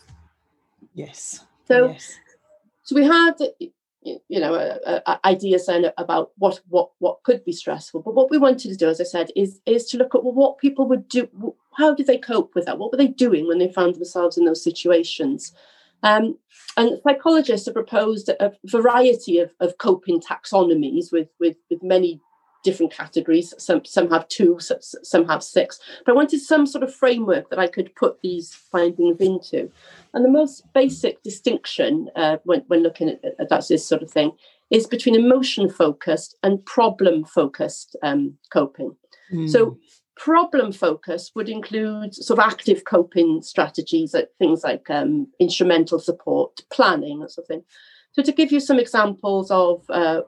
Yes. 0.94 1.44
So 1.68 1.88
yes. 1.88 2.14
so 2.82 2.96
we 2.96 3.04
had 3.04 3.34
you 4.28 4.40
know 4.40 4.54
uh, 4.54 5.00
uh, 5.06 5.16
ideas 5.24 5.66
then 5.66 5.90
about 5.98 6.30
what 6.36 6.60
what 6.68 6.90
what 6.98 7.22
could 7.24 7.44
be 7.44 7.52
stressful. 7.52 8.02
But 8.02 8.14
what 8.14 8.30
we 8.30 8.38
wanted 8.38 8.70
to 8.70 8.76
do 8.76 8.88
as 8.88 9.00
i 9.00 9.04
said 9.04 9.30
is 9.34 9.60
is 9.66 9.86
to 9.86 9.98
look 9.98 10.14
at 10.14 10.24
well, 10.24 10.34
what 10.34 10.58
people 10.58 10.86
would 10.88 11.08
do 11.08 11.28
how 11.76 11.94
did 11.94 12.06
they 12.06 12.18
cope 12.18 12.54
with 12.54 12.64
that? 12.66 12.78
What 12.78 12.90
were 12.90 12.98
they 12.98 13.08
doing 13.08 13.46
when 13.46 13.58
they 13.58 13.70
found 13.70 13.94
themselves 13.94 14.38
in 14.38 14.44
those 14.44 14.64
situations? 14.64 15.52
Um, 16.02 16.38
and 16.76 17.00
psychologists 17.02 17.66
have 17.66 17.74
proposed 17.74 18.28
a 18.28 18.52
variety 18.64 19.38
of, 19.38 19.52
of 19.60 19.78
coping 19.78 20.20
taxonomies 20.20 21.10
with, 21.12 21.28
with, 21.40 21.56
with 21.70 21.82
many 21.82 22.20
different 22.68 22.92
categories. 23.02 23.48
Some 23.58 23.80
some 23.84 24.08
have 24.10 24.26
two, 24.36 24.58
some 25.12 25.24
have 25.30 25.42
six. 25.42 25.68
But 26.04 26.12
I 26.12 26.20
wanted 26.20 26.40
some 26.40 26.66
sort 26.66 26.84
of 26.84 26.94
framework 27.02 27.48
that 27.48 27.62
I 27.64 27.68
could 27.74 27.94
put 28.02 28.20
these 28.22 28.48
findings 28.72 29.18
into. 29.20 29.60
And 30.12 30.24
the 30.24 30.38
most 30.40 30.54
basic 30.74 31.22
distinction 31.22 31.90
uh, 32.22 32.36
when, 32.48 32.62
when 32.68 32.82
looking 32.82 33.08
at, 33.08 33.20
at 33.42 33.48
that, 33.50 33.68
this 33.68 33.88
sort 33.88 34.02
of 34.02 34.10
thing 34.10 34.30
is 34.70 34.86
between 34.86 35.14
emotion 35.14 35.70
focused 35.70 36.36
and 36.42 36.64
problem 36.76 37.24
focused 37.24 37.96
um, 38.02 38.34
coping. 38.50 38.96
Mm. 39.32 39.48
So 39.48 39.78
problem 40.16 40.72
focus 40.72 41.30
would 41.34 41.48
include 41.48 42.14
sort 42.14 42.38
of 42.38 42.46
active 42.52 42.80
coping 42.84 43.42
strategies, 43.42 44.14
like 44.14 44.30
things 44.38 44.64
like 44.64 44.90
um, 44.90 45.28
instrumental 45.38 45.98
support, 45.98 46.52
planning, 46.70 47.20
that 47.20 47.30
sort 47.30 47.44
of 47.44 47.48
thing. 47.48 47.64
So 48.12 48.22
to 48.22 48.32
give 48.32 48.50
you 48.50 48.60
some 48.60 48.80
examples 48.80 49.50
of 49.50 49.84
uh, 49.90 50.22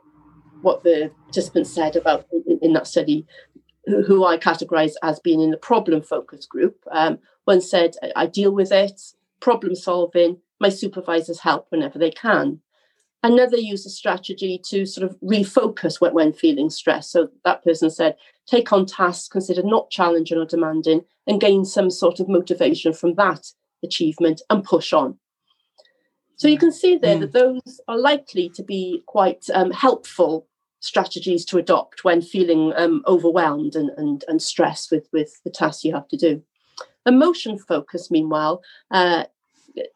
what 0.63 0.83
the 0.83 1.11
participants 1.25 1.71
said 1.71 1.97
about 1.97 2.27
in, 2.47 2.59
in 2.63 2.73
that 2.75 2.87
study, 2.87 3.27
who, 3.87 4.03
who, 4.03 4.25
I 4.25 4.37
categorise 4.37 4.95
as 5.03 5.21
being 5.21 5.41
in 5.41 5.51
the 5.51 5.57
problem 5.57 6.03
focus 6.03 6.47
group, 6.47 6.77
um, 6.91 7.19
one 7.45 7.61
said, 7.61 7.95
"I 8.17 8.27
deal 8.27 8.53
with 8.53 8.73
it, 8.73 9.01
problem 9.41 9.75
solving. 9.75 10.39
My 10.61 10.69
supervisors 10.69 11.41
help 11.41 11.67
whenever 11.71 11.99
they 11.99 12.11
can." 12.11 12.61
Another 13.23 13.57
used 13.57 13.87
a 13.87 13.91
strategy 13.91 14.61
to 14.69 14.87
sort 14.87 15.11
of 15.11 15.19
refocus 15.21 16.01
when, 16.01 16.15
when 16.15 16.33
feeling 16.33 16.71
stressed. 16.71 17.11
So 17.11 17.29
that 17.45 17.65
person 17.65 17.91
said, 17.91 18.17
take 18.47 18.73
on 18.73 18.87
tasks 18.87 19.29
considered 19.29 19.65
not 19.65 19.91
challenging 19.91 20.39
or 20.39 20.45
demanding 20.45 21.05
and 21.27 21.41
gain 21.41 21.65
some 21.65 21.91
sort 21.91 22.21
of 22.21 22.29
motivation 22.29 22.93
from 22.93 23.15
that 23.15 23.53
achievement 23.83 24.41
and 24.51 24.65
push 24.65 24.93
on. 24.93 25.19
So 26.37 26.47
you 26.47 26.59
can 26.59 26.73
see 26.73 26.97
there 26.97 27.17
mm. 27.17 27.21
that 27.21 27.33
those 27.33 27.81
are 27.89 27.99
likely 27.99 28.49
to 28.51 28.63
be 28.63 29.03
quite 29.07 29.45
um, 29.53 29.73
helpful 29.73 30.47
strategies 30.81 31.45
to 31.47 31.59
adopt 31.59 32.05
when 32.05 32.23
feeling 32.23 32.73
um, 32.77 33.03
overwhelmed 33.07 33.75
and, 33.75 33.91
and, 33.97 34.25
and 34.29 34.41
stressed 34.41 34.91
with, 34.91 35.09
with 35.13 35.41
the 35.45 35.51
tasks 35.51 35.85
you 35.85 35.93
have 35.93 36.09
to 36.09 36.17
do. 36.17 36.43
Emotion 37.07 37.59
focus, 37.59 38.11
meanwhile, 38.11 38.63
uh, 38.91 39.25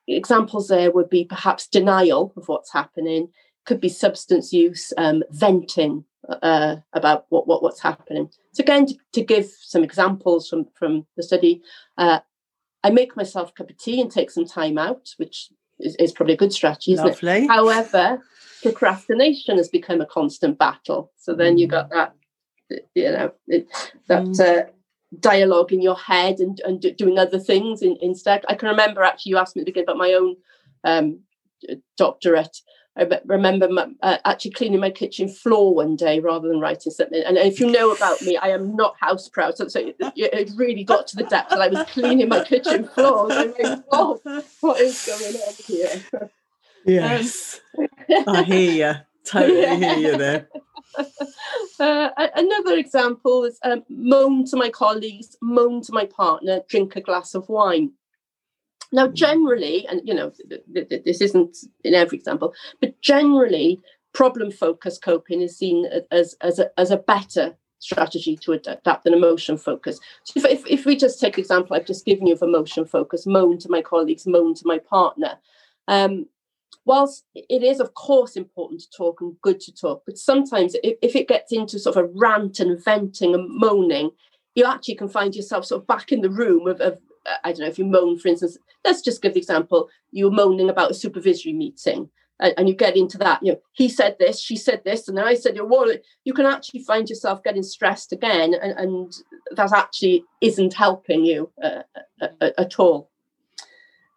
examples 0.07 0.69
there 0.69 0.91
would 0.91 1.11
be 1.11 1.25
perhaps 1.25 1.67
denial 1.67 2.33
of 2.37 2.49
what's 2.49 2.73
happening, 2.73 3.29
could 3.65 3.81
be 3.81 3.89
substance 3.89 4.53
use, 4.53 4.93
um, 4.97 5.23
venting 5.31 6.05
uh, 6.29 6.77
about 6.93 7.27
what, 7.29 7.47
what 7.47 7.63
what's 7.63 7.81
happening. 7.81 8.31
So 8.53 8.63
again, 8.63 8.87
to, 8.87 8.95
to, 9.15 9.23
give 9.23 9.51
some 9.61 9.83
examples 9.83 10.49
from 10.49 10.67
from 10.75 11.07
the 11.17 11.23
study, 11.23 11.63
uh, 11.99 12.21
I 12.85 12.91
make 12.91 13.17
myself 13.17 13.51
a 13.51 13.53
cup 13.53 13.71
of 13.71 13.79
tea 13.79 14.01
and 14.01 14.11
take 14.11 14.31
some 14.31 14.47
time 14.47 14.79
out, 14.79 15.11
which 15.17 15.49
is, 15.79 15.97
is 15.97 16.13
probably 16.13 16.35
a 16.35 16.39
good 16.39 16.53
strategy, 16.53 16.93
isn't 16.93 17.07
Lovely. 17.07 17.45
it? 17.45 17.51
However, 17.51 18.21
procrastination 18.63 19.57
has 19.57 19.69
become 19.69 20.01
a 20.01 20.07
constant 20.07 20.59
battle. 20.59 21.13
So 21.17 21.35
then 21.35 21.59
you 21.59 21.67
got 21.67 21.91
that, 21.91 22.15
you 22.95 23.11
know, 23.11 23.33
it, 23.49 23.69
that. 24.09 24.25
Mm. 24.25 24.41
Uh, 24.41 24.71
dialogue 25.21 25.73
in 25.73 25.83
your 25.83 25.99
head 25.99 26.41
and, 26.41 26.61
and 26.65 26.81
doing 26.97 27.19
other 27.19 27.39
things 27.39 27.83
in, 27.83 27.97
instead. 28.01 28.45
I 28.49 28.55
can 28.55 28.69
remember 28.69 29.03
actually 29.03 29.31
you 29.31 29.39
asked 29.39 29.57
me 29.57 29.63
to 29.63 29.67
begin 29.67 29.85
about 29.85 29.99
my 29.99 30.13
own 30.13 30.37
um, 30.85 31.21
doctorate. 31.97 32.57
I 32.97 33.09
remember 33.25 33.71
my, 33.71 33.89
uh, 34.03 34.19
actually 34.27 34.51
cleaning 34.51 34.81
my 34.81 34.91
kitchen 34.91 35.29
floor 35.29 35.75
one 35.75 35.97
day 35.97 36.21
rather 36.21 36.49
than 36.49 36.61
writing 36.61 36.93
something. 36.93 37.23
And 37.25 37.39
if 37.39 37.59
you 37.59 37.71
know 37.71 37.93
about 37.93 38.21
me, 38.21 38.37
I 38.37 38.49
am 38.49 38.77
not 38.77 38.97
house 39.01 39.29
proud. 39.29 39.57
So, 39.57 39.69
so 39.69 39.81
it, 39.81 39.97
it, 39.99 40.51
really 40.57 40.85
got 40.85 41.07
to 41.09 41.17
the 41.17 41.25
depth 41.25 41.51
that 41.51 41.61
I 41.61 41.69
was 41.69 41.89
cleaning 41.89 42.29
my 42.29 42.45
kitchen 42.45 42.85
floor. 42.85 43.33
I 43.33 43.47
mean, 43.47 43.85
oh, 43.93 44.21
what 44.61 44.81
is 44.81 45.07
going 45.07 45.37
on 45.37 45.55
here? 45.65 46.31
Yes, 46.85 47.61
um, 47.79 47.89
I 48.29 48.43
hear 48.43 48.73
you. 48.73 48.95
Totally 49.25 49.63
yeah. 49.63 49.75
hear 49.75 50.13
you 50.13 50.19
there. 50.19 50.49
Uh, 51.81 52.11
another 52.37 52.77
example 52.77 53.45
is 53.45 53.59
um, 53.65 53.83
moan 53.89 54.45
to 54.45 54.57
my 54.57 54.69
colleagues, 54.69 55.37
moan 55.41 55.81
to 55.81 55.93
my 55.93 56.05
partner, 56.05 56.61
drink 56.69 56.95
a 56.95 57.01
glass 57.01 57.35
of 57.35 57.49
wine. 57.49 57.91
Now, 58.93 59.09
mm. 59.09 59.15
generally, 59.15 59.87
and 59.89 60.01
you 60.05 60.15
know, 60.15 60.33
th- 60.49 60.89
th- 60.89 61.05
this 61.05 61.21
isn't 61.21 61.57
in 61.83 61.95
every 61.95 62.19
example, 62.19 62.55
but 62.81 63.01
generally, 63.01 63.81
problem 64.13 64.51
focused 64.51 65.03
coping 65.03 65.41
is 65.41 65.57
seen 65.57 65.87
as, 66.11 66.37
as, 66.41 66.59
a, 66.59 66.71
as 66.79 66.91
a 66.91 66.99
better 66.99 67.57
strategy 67.79 68.37
to 68.37 68.53
adapt 68.53 69.05
than 69.05 69.15
emotion 69.15 69.57
focus. 69.57 69.99
So 70.25 70.35
if, 70.37 70.45
if, 70.45 70.67
if 70.67 70.87
we 70.87 70.95
just 70.95 71.21
take 71.21 71.35
the 71.35 71.41
example 71.41 71.75
I've 71.75 71.87
just 71.87 72.05
given 72.05 72.27
you 72.27 72.35
of 72.35 72.43
emotion 72.43 72.85
focus, 72.85 73.27
moan 73.27 73.59
to 73.59 73.69
my 73.69 73.83
colleagues, 73.83 74.27
moan 74.27 74.55
to 74.55 74.67
my 74.67 74.79
partner, 74.79 75.39
um, 75.89 76.27
whilst 76.85 77.25
it 77.35 77.63
is 77.63 77.81
of 77.81 77.95
course 77.95 78.37
important 78.37 78.81
to 78.81 78.91
talk 78.97 79.21
and 79.21 79.35
good 79.43 79.61
to 79.61 79.73
talk 79.73 80.03
but 80.07 80.19
sometimes 80.19 80.75
if, 80.83 80.97
if 81.03 81.17
it 81.17 81.29
gets 81.29 81.53
into 81.53 81.79
sort 81.79 81.97
of 81.97 82.05
a 82.05 82.09
rant 82.15 82.61
and 82.61 82.83
venting 82.85 83.35
and 83.35 83.49
moaning 83.49 84.11
you 84.55 84.65
actually 84.65 84.95
can 84.95 85.09
find 85.09 85.35
yourself 85.35 85.65
sort 85.65 85.81
of 85.81 85.87
back 85.87 86.13
in 86.13 86.21
the 86.21 86.31
room 86.31 86.67
of, 86.67 86.81
of 86.81 86.99
i 87.45 87.53
don't 87.53 87.61
know 87.61 87.67
if 87.67 87.79
you 87.79 87.85
moan 87.85 88.19
for 88.19 88.29
instance 88.29 88.59
let's 88.85 89.03
just 89.03 89.23
give 89.23 89.35
the 89.35 89.41
example 89.41 89.89
you're 90.11 90.31
moaning 90.31 90.71
about 90.71 90.91
a 90.91 90.95
supervisory 90.95 91.53
meeting 91.53 92.09
and, 92.41 92.55
and 92.57 92.69
you 92.69 92.75
get 92.75 92.97
into 92.97 93.17
that 93.19 93.41
you 93.43 93.53
know 93.53 93.61
he 93.73 93.89
said 93.89 94.17
this 94.19 94.41
she 94.41 94.57
said 94.57 94.83
this 94.85 95.07
and 95.07 95.17
then 95.17 95.25
i 95.25 95.35
said 95.35 95.57
well 95.63 95.87
you 96.25 96.33
can 96.33 96.47
actually 96.47 96.83
find 96.83 97.09
yourself 97.09 97.43
getting 97.45 97.63
stressed 97.63 98.13
again 98.13 98.55
and, 98.55 98.73
and 98.79 99.13
that 99.57 99.73
actually 99.73 100.25
isn't 100.41 100.75
helping 100.75 101.25
you 101.25 101.51
uh, 101.63 101.83
uh, 102.21 102.29
uh 102.41 102.51
at 102.59 102.79
all. 102.79 103.11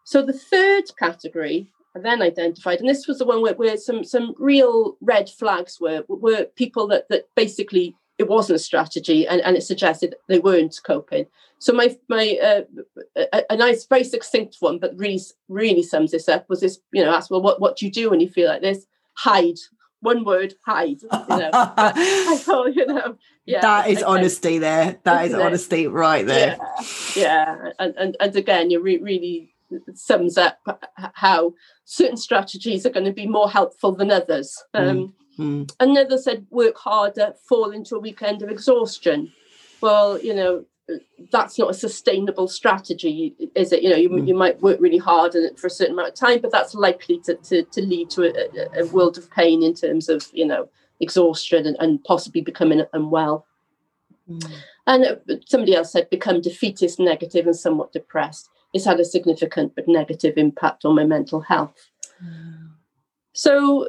So 0.04 0.22
the 0.22 0.34
third 0.34 0.84
category 0.98 1.72
then 2.04 2.22
identified, 2.22 2.80
and 2.80 2.90
this 2.90 3.08
was 3.08 3.20
the 3.20 3.26
one 3.26 3.42
where, 3.42 3.54
where 3.54 3.78
some 3.78 4.04
some 4.04 4.36
real 4.38 4.98
red 5.02 5.30
flags 5.30 5.80
were 5.80 6.04
were 6.08 6.46
people 6.56 6.88
that 6.88 7.08
that 7.10 7.30
basically 7.36 7.96
it 8.18 8.28
wasn't 8.28 8.56
a 8.56 8.60
strategy 8.60 9.28
and, 9.28 9.42
and 9.42 9.58
it 9.58 9.64
suggested 9.64 10.16
they 10.28 10.40
weren't 10.40 10.80
coping. 10.86 11.26
So 11.60 11.74
my 11.74 11.98
my 12.10 12.38
uh, 12.44 12.62
a, 13.34 13.44
a, 13.54 13.58
nice 13.58 13.86
very 13.86 14.04
succinct 14.04 14.58
one, 14.60 14.78
but 14.78 14.98
really 14.98 15.22
really 15.48 15.84
sums 15.84 16.12
this 16.12 16.30
up 16.30 16.50
was 16.50 16.62
this 16.62 16.80
you 16.92 17.04
know 17.04 17.14
ask 17.14 17.32
well 17.32 17.42
what 17.42 17.60
what 17.60 17.78
do 17.78 17.86
you 17.86 17.92
do 17.92 18.10
when 18.10 18.20
you 18.20 18.30
feel 18.30 18.48
like 18.48 18.62
this? 18.62 18.86
Hide. 19.14 19.58
One 20.02 20.24
word, 20.24 20.54
hide. 20.66 21.02
You 21.02 21.10
know, 21.30 21.50
I 21.54 22.38
thought 22.40 22.76
you 22.76 22.86
know 22.86 23.18
yeah 23.46 23.62
that 23.62 23.90
is 23.90 23.98
okay. 23.98 24.06
honesty 24.06 24.58
there 24.60 25.00
that 25.04 25.26
Isn't 25.26 25.40
is 25.40 25.46
honesty 25.46 25.84
it? 25.86 25.90
right 25.90 26.26
there 26.26 26.58
yeah, 27.16 27.24
yeah. 27.24 27.72
And, 27.80 27.96
and 27.98 28.18
and 28.20 28.36
again 28.36 28.70
you 28.70 28.82
re- 28.82 29.00
really 29.00 29.55
sums 29.94 30.38
up 30.38 30.60
how 31.14 31.54
certain 31.84 32.18
strategies 32.18 32.86
are 32.86 32.92
going 32.92 33.06
to 33.06 33.12
be 33.12 33.28
more 33.28 33.50
helpful 33.50 33.94
than 33.94 34.12
others. 34.12 34.64
Mm, 34.76 34.90
um, 34.90 35.14
mm. 35.38 35.76
Another 35.80 36.18
said, 36.18 36.46
work 36.50 36.78
harder, 36.78 37.34
fall 37.48 37.72
into 37.72 37.96
a 37.96 38.00
weekend 38.00 38.42
of 38.42 38.50
exhaustion. 38.50 39.32
Well, 39.82 40.20
you 40.20 40.34
know, 40.34 40.66
that's 41.32 41.58
not 41.58 41.72
a 41.72 41.74
sustainable 41.74 42.48
strategy, 42.48 43.36
is 43.56 43.72
it? 43.72 43.82
You 43.82 43.90
know, 43.90 43.96
you, 43.96 44.10
mm. 44.10 44.28
you 44.28 44.36
might 44.36 44.62
work 44.62 44.80
really 44.80 44.98
hard 44.98 45.36
for 45.58 45.68
a 45.68 45.70
certain 45.70 45.94
amount 45.94 46.10
of 46.10 46.16
time, 46.16 46.42
but 46.42 46.52
that's 46.52 46.76
likely 46.76 47.20
to, 47.22 47.36
to, 47.36 47.64
to 47.64 47.82
lead 47.82 48.10
to 48.12 48.24
a, 48.24 48.82
a, 48.82 48.86
world 48.88 49.18
of 49.18 49.30
pain 49.32 49.64
in 49.64 49.74
terms 49.74 50.10
of, 50.10 50.28
you 50.32 50.46
know, 50.46 50.70
exhaustion 51.00 51.66
and, 51.66 51.76
and 51.80 52.04
possibly 52.04 52.42
becoming 52.42 52.84
unwell. 52.94 53.46
Mm. 54.30 54.52
And 54.88 55.20
somebody 55.48 55.76
else 55.76 55.92
said, 55.92 56.10
become 56.12 56.42
defeatist, 56.42 57.00
negative, 57.00 57.48
and 57.48 57.56
somewhat 57.56 57.92
depressed 57.92 58.50
it's 58.76 58.86
had 58.86 59.00
a 59.00 59.06
significant 59.06 59.74
but 59.74 59.88
negative 59.88 60.34
impact 60.38 60.84
on 60.84 60.96
my 60.96 61.06
mental 61.06 61.40
health. 61.40 61.90
So 63.32 63.88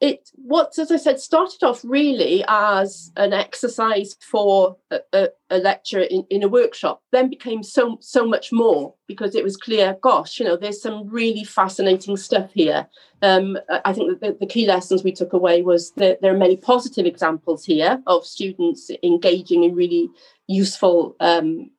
it 0.00 0.30
what 0.34 0.76
as 0.78 0.90
I 0.90 0.96
said 0.96 1.20
started 1.20 1.62
off 1.62 1.82
really 1.84 2.42
as 2.48 3.12
an 3.16 3.32
exercise 3.32 4.16
for 4.20 4.76
a, 4.90 5.00
a, 5.12 5.28
a 5.50 5.58
lecture 5.58 6.00
in, 6.00 6.24
in 6.28 6.42
a 6.42 6.48
workshop, 6.48 7.02
then 7.12 7.30
became 7.30 7.62
so 7.62 7.98
so 8.00 8.26
much 8.26 8.50
more 8.50 8.94
because 9.06 9.36
it 9.36 9.44
was 9.44 9.56
clear, 9.56 9.96
gosh, 10.02 10.40
you 10.40 10.44
know, 10.44 10.56
there's 10.56 10.82
some 10.82 11.08
really 11.08 11.44
fascinating 11.44 12.16
stuff 12.16 12.50
here. 12.52 12.88
Um, 13.22 13.58
I 13.84 13.92
think 13.92 14.18
the, 14.20 14.36
the, 14.40 14.46
key 14.46 14.66
lessons 14.66 15.04
we 15.04 15.12
took 15.12 15.34
away 15.34 15.60
was 15.62 15.92
that 15.96 16.22
there 16.22 16.34
are 16.34 16.38
many 16.38 16.56
positive 16.56 17.04
examples 17.04 17.64
here 17.64 18.02
of 18.06 18.24
students 18.24 18.90
engaging 19.02 19.64
in 19.64 19.74
really 19.74 20.08
useful 20.48 21.16
um, 21.20 21.70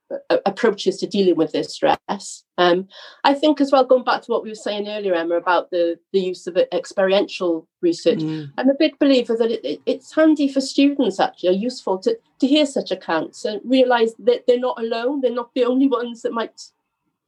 approaches 0.46 0.98
to 0.98 1.08
dealing 1.08 1.36
with 1.36 1.51
this 1.51 1.74
stress. 1.74 2.44
Um, 2.58 2.88
I 3.24 3.34
think 3.34 3.60
as 3.62 3.72
well, 3.72 3.84
going 3.84 4.03
back 4.03 4.22
to 4.24 4.32
what 4.32 4.44
we 4.44 4.50
were 4.50 4.56
saying 4.56 4.88
earlier, 4.88 5.15
Emma, 5.15 5.36
about 5.36 5.72
the, 5.72 5.98
the 6.13 6.20
use 6.20 6.48
of 6.48 6.58
experiential 6.72 7.68
research, 7.82 8.20
mm. 8.20 8.51
I'm 8.58 8.70
a 8.70 8.75
big 8.75 9.00
believer 9.00 9.36
that 9.38 9.51
it, 9.51 9.65
it, 9.65 9.82
it's 9.86 10.13
handy 10.13 10.48
for 10.48 10.62
students 10.62 11.20
actually, 11.20 11.56
useful 11.56 11.98
to, 12.00 12.18
to 12.39 12.48
hear 12.48 12.65
such 12.65 12.91
accounts 12.91 13.46
and 13.46 13.62
realise 13.63 14.13
that 14.20 14.44
they're 14.48 14.60
not 14.60 14.80
alone, 14.80 15.22
they're 15.22 15.32
not 15.32 15.53
the 15.56 15.65
only 15.65 15.88
ones 15.88 16.22
that 16.22 16.34
might 16.34 16.62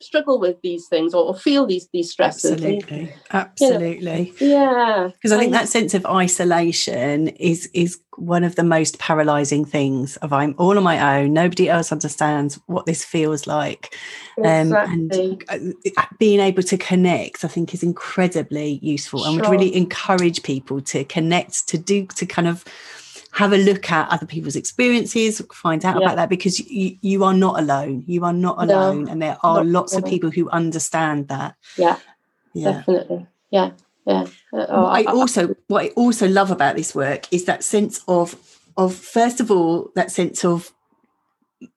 struggle 0.04 0.40
with 0.40 0.62
these 0.62 0.88
things 0.88 1.14
or, 1.14 1.26
or 1.26 1.36
feel 1.36 1.66
these 1.66 1.88
these 1.94 2.12
stresses. 2.12 2.52
Absolutely, 2.52 3.00
and, 3.00 3.14
absolutely. 3.32 4.34
You 4.40 4.50
know, 4.50 4.62
yeah, 4.62 5.10
because 5.14 5.32
I 5.32 5.40
think 5.40 5.52
that 5.54 5.70
sense 5.70 5.94
of 5.94 6.06
isolation 6.06 7.30
is 7.30 7.70
is 7.74 8.00
one 8.18 8.44
of 8.44 8.56
the 8.56 8.64
most 8.64 9.00
paralyzing 9.00 9.66
things. 9.66 10.18
Of 10.18 10.34
I'm 10.34 10.56
all 10.58 10.78
on 10.78 10.84
my 10.84 11.20
own. 11.20 11.34
Nobody 11.34 11.70
else 11.70 11.92
understands 11.92 12.60
what 12.68 12.86
this 12.86 13.04
feels 13.04 13.48
like, 13.48 13.96
exactly. 14.38 15.20
um, 15.20 15.40
and 15.50 15.74
uh, 15.98 16.06
being 16.20 16.40
able 16.40 16.64
to 16.64 16.78
connect, 16.78 17.44
I 17.44 17.48
think, 17.48 17.74
is 17.74 17.84
incredibly 17.84 18.80
useful, 18.82 19.20
sure. 19.20 19.30
and 19.30 19.40
would 19.40 19.50
really 19.50 19.76
encourage 19.76 20.44
people 20.44 20.82
to 20.82 21.04
connect 21.04 21.68
to 21.70 21.78
do 21.78 22.06
to 22.08 22.26
kind 22.26 22.48
of 22.48 22.64
have 23.34 23.52
a 23.52 23.58
look 23.58 23.92
at 23.92 24.10
other 24.10 24.28
people's 24.28 24.56
experiences, 24.56 25.42
find 25.52 25.84
out 25.84 26.00
yeah. 26.00 26.06
about 26.06 26.16
that 26.18 26.30
because 26.30 26.60
you, 26.60 26.98
you 27.02 27.24
are 27.24 27.34
not 27.34 27.60
alone. 27.60 28.04
You 28.06 28.26
are 28.26 28.34
not 28.34 28.62
alone, 28.62 29.06
no, 29.06 29.12
and 29.12 29.22
there 29.22 29.38
are 29.42 29.64
lots 29.64 29.94
alone. 29.94 30.04
of 30.04 30.10
people 30.10 30.30
who 30.30 30.50
understand 30.52 31.30
that. 31.30 31.56
Yeah, 31.76 31.98
yeah. 32.54 32.72
definitely. 32.74 33.26
Yeah, 33.50 33.72
yeah. 34.06 34.28
Uh, 34.54 34.66
oh, 34.70 34.86
I, 34.86 35.02
I 35.02 35.06
also 35.06 35.56
what 35.68 35.86
I 35.86 35.88
also 35.90 36.28
love 36.28 36.52
about 36.52 36.76
this 36.76 36.94
work 36.94 37.32
is 37.32 37.46
that 37.46 37.64
sense 37.64 38.02
of 38.08 38.36
of 38.78 38.94
first 38.94 39.40
of 39.40 39.50
all 39.50 39.92
that 39.96 40.12
sense 40.12 40.46
of 40.46 40.72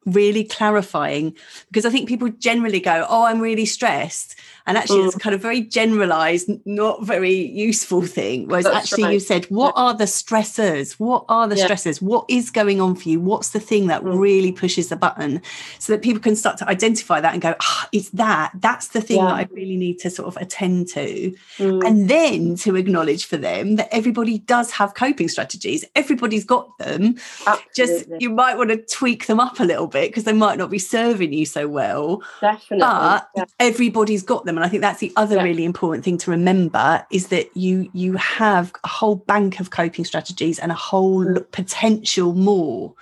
really 0.04 0.44
clarifying 0.44 1.34
because 1.68 1.86
I 1.86 1.90
think 1.90 2.08
people 2.08 2.28
generally 2.28 2.80
go, 2.80 3.06
Oh, 3.08 3.24
I'm 3.24 3.40
really 3.40 3.66
stressed. 3.66 4.38
And 4.66 4.76
actually, 4.76 5.00
mm. 5.00 5.06
it's 5.06 5.16
kind 5.16 5.34
of 5.34 5.40
very 5.40 5.60
generalized, 5.60 6.50
not 6.64 7.04
very 7.04 7.34
useful 7.34 8.02
thing. 8.02 8.48
Whereas 8.48 8.64
That's 8.64 8.76
actually, 8.76 9.04
right. 9.04 9.12
you 9.12 9.20
said, 9.20 9.44
What 9.44 9.74
yeah. 9.76 9.82
are 9.82 9.94
the 9.94 10.04
stressors? 10.04 10.92
What 10.94 11.24
are 11.28 11.46
the 11.46 11.56
yeah. 11.56 11.68
stressors? 11.68 12.02
What 12.02 12.24
is 12.28 12.50
going 12.50 12.80
on 12.80 12.96
for 12.96 13.08
you? 13.08 13.20
What's 13.20 13.50
the 13.50 13.60
thing 13.60 13.86
that 13.86 14.02
mm. 14.02 14.18
really 14.18 14.50
pushes 14.50 14.88
the 14.88 14.96
button 14.96 15.40
so 15.78 15.92
that 15.92 16.02
people 16.02 16.20
can 16.20 16.34
start 16.34 16.58
to 16.58 16.68
identify 16.68 17.20
that 17.20 17.32
and 17.32 17.40
go, 17.40 17.54
oh, 17.60 17.84
It's 17.92 18.10
that. 18.10 18.52
That's 18.56 18.88
the 18.88 19.00
thing 19.00 19.18
yeah. 19.18 19.26
that 19.26 19.34
I 19.34 19.48
really 19.52 19.76
need 19.76 20.00
to 20.00 20.10
sort 20.10 20.26
of 20.26 20.36
attend 20.42 20.88
to. 20.88 21.34
Mm. 21.58 21.86
And 21.86 22.10
then 22.10 22.56
to 22.56 22.74
acknowledge 22.74 23.26
for 23.26 23.36
them 23.36 23.76
that 23.76 23.88
everybody 23.92 24.38
does 24.38 24.72
have 24.72 24.94
coping 24.94 25.28
strategies, 25.28 25.84
everybody's 25.94 26.44
got 26.44 26.76
them. 26.78 27.16
Absolutely. 27.46 27.64
Just 27.76 28.06
you 28.20 28.30
might 28.30 28.56
want 28.56 28.70
to 28.70 28.78
tweak 28.78 29.26
them 29.26 29.38
up 29.38 29.60
a 29.60 29.64
little 29.64 29.86
bit 29.86 30.10
because 30.10 30.24
they 30.24 30.32
might 30.32 30.58
not 30.58 30.70
be 30.70 30.78
serving 30.80 31.32
you 31.32 31.46
so 31.46 31.68
well. 31.68 32.20
Definitely. 32.40 32.78
But 32.80 33.30
everybody's 33.60 34.24
got 34.24 34.44
them 34.44 34.55
and 34.56 34.64
i 34.64 34.68
think 34.68 34.80
that's 34.80 35.00
the 35.00 35.12
other 35.16 35.36
yeah. 35.36 35.42
really 35.42 35.64
important 35.64 36.04
thing 36.04 36.18
to 36.18 36.30
remember 36.30 37.04
is 37.10 37.28
that 37.28 37.54
you 37.56 37.88
you 37.92 38.14
have 38.14 38.72
a 38.84 38.88
whole 38.88 39.16
bank 39.16 39.60
of 39.60 39.70
coping 39.70 40.04
strategies 40.04 40.58
and 40.58 40.72
a 40.72 40.76
whole 40.76 41.24
mm. 41.24 41.50
potential 41.52 42.32
more. 42.34 42.94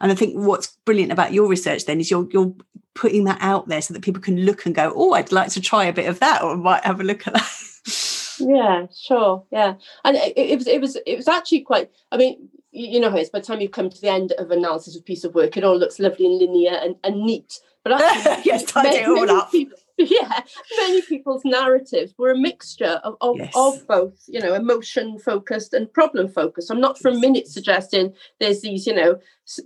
And 0.00 0.10
i 0.10 0.14
think 0.14 0.34
what's 0.34 0.68
brilliant 0.84 1.12
about 1.12 1.32
your 1.32 1.48
research 1.48 1.84
then 1.84 2.00
is 2.00 2.10
you're 2.10 2.28
you're 2.30 2.54
putting 2.94 3.24
that 3.24 3.38
out 3.40 3.68
there 3.68 3.82
so 3.82 3.94
that 3.94 4.02
people 4.02 4.22
can 4.22 4.44
look 4.44 4.66
and 4.66 4.74
go 4.74 4.92
oh 4.96 5.12
i'd 5.12 5.32
like 5.32 5.50
to 5.50 5.60
try 5.60 5.84
a 5.84 5.92
bit 5.92 6.08
of 6.08 6.20
that 6.20 6.42
or 6.42 6.52
I 6.52 6.56
might 6.56 6.84
have 6.84 7.00
a 7.00 7.04
look 7.04 7.26
at 7.26 7.34
that. 7.34 8.36
Yeah 8.38 8.86
sure 8.94 9.44
yeah. 9.52 9.74
And 10.04 10.16
it, 10.16 10.32
it 10.36 10.58
was 10.58 10.66
it 10.66 10.80
was 10.80 10.96
it 11.06 11.16
was 11.16 11.28
actually 11.28 11.60
quite 11.60 11.90
i 12.10 12.16
mean 12.16 12.48
you 12.72 13.00
know 13.00 13.10
how 13.10 13.16
it's 13.16 13.30
by 13.30 13.40
the 13.40 13.46
time 13.46 13.60
you've 13.60 13.72
come 13.72 13.90
to 13.90 14.00
the 14.00 14.08
end 14.08 14.32
of 14.32 14.50
analysis 14.50 14.96
of 14.96 15.00
a 15.00 15.04
piece 15.04 15.24
of 15.24 15.34
work 15.34 15.56
it 15.56 15.64
all 15.64 15.78
looks 15.78 15.98
lovely 15.98 16.26
and 16.26 16.38
linear 16.38 16.78
and, 16.82 16.96
and 17.04 17.22
neat. 17.22 17.60
But 17.82 17.92
actually, 18.00 18.42
yes 18.44 18.64
tidy 18.64 18.98
it 18.98 19.08
all 19.08 19.30
up. 19.30 19.50
people, 19.50 19.78
yeah, 20.08 20.40
many 20.78 21.02
people's 21.02 21.42
narratives 21.44 22.14
were 22.16 22.30
a 22.30 22.38
mixture 22.38 23.00
of, 23.04 23.16
of, 23.20 23.36
yes. 23.36 23.52
of 23.54 23.86
both, 23.86 24.24
you 24.28 24.40
know, 24.40 24.54
emotion 24.54 25.18
focused 25.18 25.74
and 25.74 25.92
problem 25.92 26.28
focused. 26.28 26.70
I'm 26.70 26.80
not 26.80 26.98
for 26.98 27.08
a 27.08 27.18
minute 27.18 27.48
suggesting 27.48 28.14
there's 28.38 28.62
these, 28.62 28.86
you 28.86 28.94
know, 28.94 29.18
s- 29.46 29.60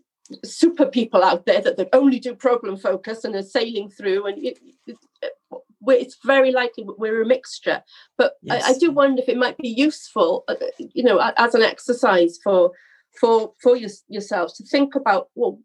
super 0.44 0.86
people 0.86 1.22
out 1.22 1.46
there 1.46 1.60
that, 1.60 1.76
that 1.76 1.88
only 1.92 2.18
do 2.18 2.34
problem 2.34 2.76
focus 2.76 3.24
and 3.24 3.34
are 3.36 3.42
sailing 3.42 3.90
through 3.90 4.26
and 4.26 4.42
it, 4.42 4.58
it, 4.86 4.96
it's 5.86 6.16
very 6.24 6.50
likely 6.50 6.84
we're 6.96 7.20
a 7.20 7.26
mixture 7.26 7.82
but 8.16 8.32
yes. 8.40 8.64
I, 8.64 8.70
I, 8.70 8.78
do 8.78 8.90
wonder 8.90 9.20
if 9.20 9.28
it 9.28 9.36
might 9.36 9.58
be 9.58 9.68
useful 9.68 10.44
uh, 10.48 10.54
you 10.78 11.04
know 11.04 11.18
as 11.36 11.54
an 11.54 11.60
exercise 11.60 12.38
for 12.42 12.72
for 13.20 13.52
for 13.62 13.76
your, 13.76 13.90
yourselves 14.08 14.54
to 14.54 14.64
think 14.64 14.94
about 14.94 15.28
well 15.34 15.60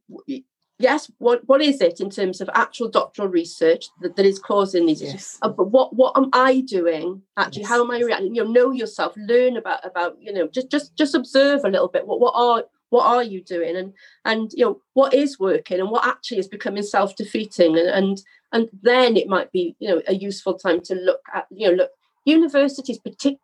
yes, 0.80 1.12
what, 1.18 1.48
what 1.48 1.62
is 1.62 1.82
it 1.82 2.00
in 2.00 2.10
terms 2.10 2.42
of 2.42 2.50
actual 2.54 2.90
doctoral 2.90 3.28
research 3.28 3.86
that, 4.02 4.16
that 4.16 4.26
is 4.26 4.40
causing 4.40 4.86
these 4.86 5.02
yes. 5.02 5.10
issues? 5.10 5.38
Uh, 5.42 5.50
but 5.50 5.66
what 5.66 5.96
what 5.96 6.18
am 6.18 6.30
I 6.34 6.62
doing 6.62 7.22
actually? 7.38 7.64
Yes. 7.64 7.70
How 7.70 7.84
am 7.84 7.92
I 7.92 8.00
reacting? 8.00 8.34
You 8.34 8.46
know, 8.46 8.52
know 8.52 8.72
yourself, 8.72 9.14
learn 9.18 9.58
about 9.58 9.86
about 9.86 10.18
you 10.20 10.34
know, 10.34 10.48
just 10.48 10.72
just 10.72 10.96
just 10.96 11.14
observe 11.14 11.64
a 11.66 11.70
little 11.70 11.90
bit. 11.90 12.08
What 12.08 12.20
what 12.20 12.34
are 12.36 12.64
what 12.90 13.06
are 13.06 13.24
you 13.24 13.42
doing 13.42 13.76
and 13.76 13.94
and 14.26 14.52
you 14.54 14.66
know 14.66 14.82
what 14.94 15.14
is 15.14 15.40
working 15.40 15.80
and 15.80 15.92
what 15.92 16.08
actually 16.08 16.40
is 16.40 16.48
becoming 16.48 16.84
self-defeating 16.84 17.78
and 17.78 17.88
and 17.90 18.22
and 18.52 18.70
then 18.82 19.16
it 19.16 19.28
might 19.28 19.52
be 19.52 19.76
you 19.80 19.88
know 19.88 20.02
a 20.08 20.16
useful 20.16 20.56
time 20.56 20.82
to 20.82 20.96
look 20.96 21.22
at 21.34 21.46
you 21.52 21.68
know 21.68 21.76
look 21.76 21.92
universities 22.26 22.98
particularly 23.00 23.40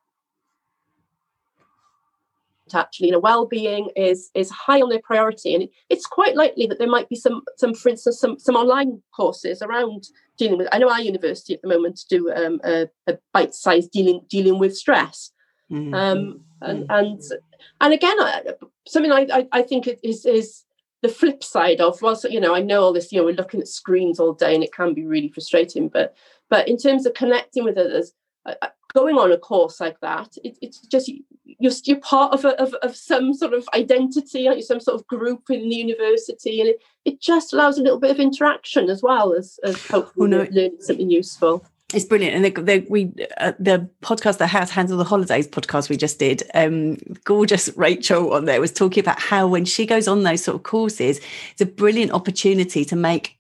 actually 2.73 3.07
you 3.07 3.11
know 3.11 3.19
well-being 3.19 3.89
is 3.95 4.31
is 4.33 4.49
high 4.49 4.81
on 4.81 4.89
their 4.89 5.01
priority. 5.03 5.53
And 5.53 5.67
it's 5.89 6.05
quite 6.05 6.35
likely 6.35 6.65
that 6.67 6.79
there 6.79 6.89
might 6.89 7.09
be 7.09 7.15
some 7.15 7.41
some 7.57 7.73
for 7.73 7.89
instance 7.89 8.19
some 8.19 8.39
some 8.39 8.55
online 8.55 9.01
courses 9.15 9.61
around 9.61 10.05
dealing 10.37 10.57
with 10.57 10.67
i 10.71 10.77
know 10.77 10.89
our 10.89 11.01
university 11.01 11.53
at 11.53 11.61
the 11.61 11.67
moment 11.67 11.99
do 12.09 12.31
um, 12.33 12.59
a, 12.63 12.87
a 13.07 13.17
bite-sized 13.33 13.91
dealing 13.91 14.21
dealing 14.29 14.59
with 14.59 14.75
stress. 14.75 15.31
Mm-hmm. 15.71 15.95
um, 15.95 16.41
and 16.61 16.85
and 16.89 17.21
and 17.81 17.93
again 17.93 18.15
I, 18.19 18.43
something 18.87 19.11
I, 19.11 19.47
I 19.51 19.61
think 19.63 19.87
is 20.03 20.25
is 20.25 20.63
the 21.01 21.09
flip 21.09 21.43
side 21.43 21.81
of 21.81 22.01
well 22.01 22.15
so, 22.15 22.27
you 22.27 22.39
know 22.39 22.53
i 22.53 22.61
know 22.61 22.81
all 22.83 22.93
this 22.93 23.11
you 23.11 23.17
know 23.19 23.25
we're 23.25 23.35
looking 23.35 23.61
at 23.61 23.67
screens 23.67 24.19
all 24.19 24.33
day 24.33 24.53
and 24.53 24.63
it 24.63 24.73
can 24.73 24.93
be 24.93 25.05
really 25.05 25.29
frustrating 25.29 25.89
but 25.89 26.15
but 26.49 26.67
in 26.67 26.77
terms 26.77 27.05
of 27.05 27.15
connecting 27.15 27.63
with 27.63 27.77
others 27.77 28.13
going 28.93 29.17
on 29.17 29.31
a 29.31 29.37
course 29.37 29.79
like 29.79 29.99
that 30.01 30.29
it, 30.43 30.57
it's 30.61 30.79
just 30.81 31.11
you're, 31.59 31.71
you're 31.83 31.99
part 31.99 32.33
of, 32.33 32.45
a, 32.45 32.59
of, 32.61 32.73
of 32.75 32.95
some 32.95 33.33
sort 33.33 33.53
of 33.53 33.67
identity 33.73 34.47
aren't 34.47 34.57
you 34.57 34.63
some 34.63 34.79
sort 34.79 34.99
of 34.99 35.07
group 35.07 35.49
in 35.49 35.69
the 35.69 35.75
university 35.75 36.59
and 36.59 36.69
it, 36.69 36.81
it 37.05 37.21
just 37.21 37.53
allows 37.53 37.77
a 37.77 37.81
little 37.81 37.99
bit 37.99 38.11
of 38.11 38.19
interaction 38.19 38.89
as 38.89 39.01
well 39.01 39.33
as, 39.33 39.59
as 39.63 39.85
hopefully 39.87 40.25
oh, 40.25 40.27
no. 40.27 40.37
learning 40.51 40.77
something 40.79 41.09
useful 41.09 41.65
it's 41.93 42.05
brilliant, 42.05 42.35
and 42.35 42.43
the, 42.43 42.61
the 42.61 42.85
we 42.89 43.13
uh, 43.37 43.53
the 43.59 43.87
podcast 44.01 44.39
that 44.39 44.47
has 44.47 44.71
handle 44.71 44.97
the 44.97 45.03
holidays 45.03 45.47
podcast 45.47 45.87
we 45.87 45.97
just 45.97 46.17
did. 46.17 46.41
Um, 46.55 46.97
gorgeous 47.23 47.69
Rachel 47.77 48.33
on 48.33 48.45
there 48.45 48.59
was 48.59 48.73
talking 48.73 49.01
about 49.01 49.19
how 49.19 49.47
when 49.47 49.65
she 49.65 49.85
goes 49.85 50.07
on 50.07 50.23
those 50.23 50.43
sort 50.43 50.55
of 50.55 50.63
courses, 50.63 51.21
it's 51.51 51.61
a 51.61 51.65
brilliant 51.65 52.11
opportunity 52.11 52.85
to 52.85 52.95
make 52.95 53.34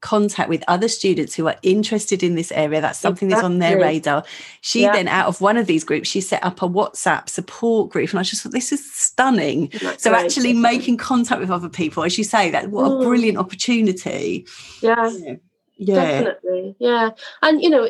contact 0.00 0.48
with 0.48 0.62
other 0.68 0.88
students 0.88 1.34
who 1.34 1.46
are 1.46 1.56
interested 1.62 2.22
in 2.22 2.34
this 2.34 2.52
area 2.52 2.80
that's 2.80 2.98
something 2.98 3.28
exactly. 3.28 3.48
that's 3.48 3.54
on 3.54 3.58
their 3.58 3.80
radar 3.80 4.24
she 4.60 4.82
yeah. 4.82 4.92
then 4.92 5.08
out 5.08 5.26
of 5.26 5.40
one 5.40 5.56
of 5.56 5.66
these 5.66 5.84
groups 5.84 6.08
she 6.08 6.20
set 6.20 6.42
up 6.44 6.62
a 6.62 6.68
whatsapp 6.68 7.28
support 7.28 7.90
group 7.90 8.10
and 8.10 8.18
i 8.18 8.22
just 8.22 8.42
thought 8.42 8.52
this 8.52 8.72
is 8.72 8.92
stunning 8.92 9.68
that's 9.80 10.02
so 10.02 10.10
great. 10.10 10.24
actually 10.24 10.52
making 10.52 10.96
contact 10.96 11.40
with 11.40 11.50
other 11.50 11.68
people 11.68 12.04
as 12.04 12.16
you 12.18 12.24
say 12.24 12.50
that 12.50 12.70
what 12.70 12.90
mm. 12.90 13.00
a 13.00 13.04
brilliant 13.04 13.38
opportunity 13.38 14.46
yeah. 14.82 15.10
yeah 15.10 15.34
yeah 15.78 15.94
definitely 15.94 16.76
yeah 16.78 17.10
and 17.42 17.62
you 17.62 17.70
know 17.70 17.88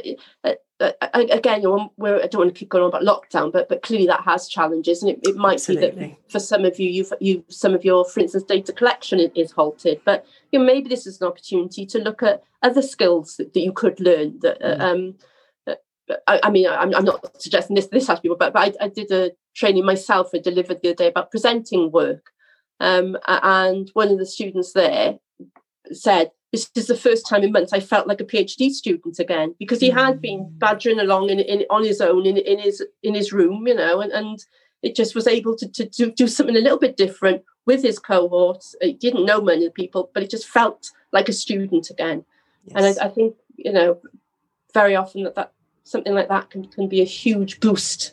uh, 0.80 0.92
uh, 1.00 1.24
again 1.30 1.62
we're, 1.96 2.22
i 2.22 2.26
don't 2.26 2.40
want 2.40 2.54
to 2.54 2.58
keep 2.58 2.68
going 2.68 2.84
on 2.84 2.88
about 2.88 3.02
lockdown 3.02 3.50
but 3.50 3.68
but 3.68 3.82
clearly 3.82 4.06
that 4.06 4.20
has 4.20 4.48
challenges 4.48 5.02
and 5.02 5.12
it, 5.12 5.20
it 5.22 5.36
might 5.36 5.54
Absolutely. 5.54 5.90
be 5.90 6.06
that 6.08 6.30
for 6.30 6.38
some 6.38 6.64
of 6.64 6.78
you 6.78 6.90
you've 6.90 7.12
you 7.20 7.44
some 7.48 7.74
of 7.74 7.84
your 7.84 8.04
for 8.04 8.20
instance 8.20 8.44
data 8.44 8.72
collection 8.72 9.18
is 9.18 9.52
halted 9.52 10.00
but 10.04 10.26
you 10.52 10.58
know 10.58 10.64
maybe 10.64 10.88
this 10.88 11.06
is 11.06 11.20
an 11.20 11.28
opportunity 11.28 11.86
to 11.86 11.98
look 11.98 12.22
at 12.22 12.42
other 12.62 12.82
skills 12.82 13.36
that, 13.36 13.54
that 13.54 13.60
you 13.60 13.72
could 13.72 13.98
learn 14.00 14.38
that 14.40 14.62
uh, 14.62 14.76
mm. 14.76 15.08
um 15.08 15.14
I, 16.28 16.38
I, 16.44 16.50
mean 16.50 16.68
I'm, 16.68 16.94
I'm 16.94 17.04
not 17.04 17.40
suggesting 17.42 17.74
this 17.74 17.88
this 17.88 18.06
has 18.06 18.20
people 18.20 18.36
but, 18.36 18.52
but 18.52 18.76
I, 18.80 18.84
I 18.84 18.88
did 18.88 19.10
a 19.10 19.32
training 19.56 19.84
myself 19.84 20.32
and 20.34 20.44
delivered 20.44 20.80
the 20.82 20.90
other 20.90 20.96
day 20.96 21.08
about 21.08 21.30
presenting 21.30 21.90
work 21.90 22.30
um, 22.78 23.16
and 23.26 23.90
one 23.94 24.10
of 24.10 24.18
the 24.18 24.26
students 24.26 24.72
there 24.72 25.18
said 25.92 26.30
this 26.52 26.70
is 26.74 26.86
the 26.86 26.96
first 26.96 27.28
time 27.28 27.42
in 27.42 27.52
months 27.52 27.72
I 27.72 27.80
felt 27.80 28.06
like 28.06 28.20
a 28.20 28.24
PhD 28.24 28.70
student 28.70 29.18
again 29.18 29.54
because 29.58 29.80
he 29.80 29.90
had 29.90 30.20
been 30.20 30.44
mm. 30.44 30.58
badgering 30.58 31.00
along 31.00 31.30
in, 31.30 31.40
in 31.40 31.64
on 31.70 31.84
his 31.84 32.00
own 32.00 32.24
in, 32.26 32.36
in 32.36 32.58
his 32.58 32.84
in 33.02 33.14
his 33.14 33.32
room, 33.32 33.66
you 33.66 33.74
know, 33.74 34.00
and, 34.00 34.12
and 34.12 34.44
it 34.82 34.94
just 34.94 35.14
was 35.14 35.26
able 35.26 35.56
to, 35.56 35.68
to 35.68 35.86
do, 35.86 36.12
do 36.12 36.28
something 36.28 36.56
a 36.56 36.60
little 36.60 36.78
bit 36.78 36.96
different 36.96 37.42
with 37.66 37.82
his 37.82 37.98
cohorts. 37.98 38.74
He 38.80 38.92
didn't 38.92 39.26
know 39.26 39.40
many 39.40 39.68
people, 39.70 40.10
but 40.14 40.22
it 40.22 40.30
just 40.30 40.46
felt 40.46 40.90
like 41.12 41.28
a 41.28 41.32
student 41.32 41.90
again. 41.90 42.24
Yes. 42.66 42.76
And 42.76 42.86
I, 42.86 43.06
I, 43.06 43.08
think, 43.08 43.34
you 43.56 43.72
know, 43.72 44.00
very 44.72 44.94
often 44.94 45.24
that, 45.24 45.34
that 45.34 45.52
something 45.84 46.14
like 46.14 46.28
that 46.28 46.50
can, 46.50 46.66
can 46.66 46.88
be 46.88 47.00
a 47.00 47.04
huge 47.04 47.58
boost. 47.60 48.12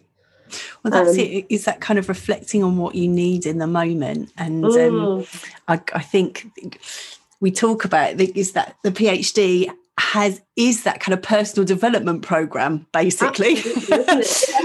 Well, 0.84 0.92
that's 0.92 1.12
um, 1.12 1.20
it. 1.20 1.46
Is 1.50 1.66
that 1.66 1.82
kind 1.82 2.00
of 2.00 2.10
reflecting 2.10 2.64
on 2.64 2.78
what 2.78 2.96
you 2.96 3.08
need 3.08 3.46
in 3.46 3.58
the 3.58 3.68
moment? 3.68 4.32
And 4.38 4.66
um, 4.66 4.72
mm. 4.72 5.20
um, 5.20 5.50
I, 5.68 5.82
I 5.94 6.02
think 6.02 6.52
we 7.44 7.52
talk 7.52 7.84
about 7.84 8.22
is 8.22 8.54
that 8.54 8.78
the 8.84 8.92
PhD 8.92 9.70
has 10.00 10.42
is 10.56 10.84
that 10.84 11.02
kind 11.02 11.14
of 11.14 11.22
personal 11.22 11.66
development 11.66 12.24
program 12.24 12.88
basically. 12.94 13.56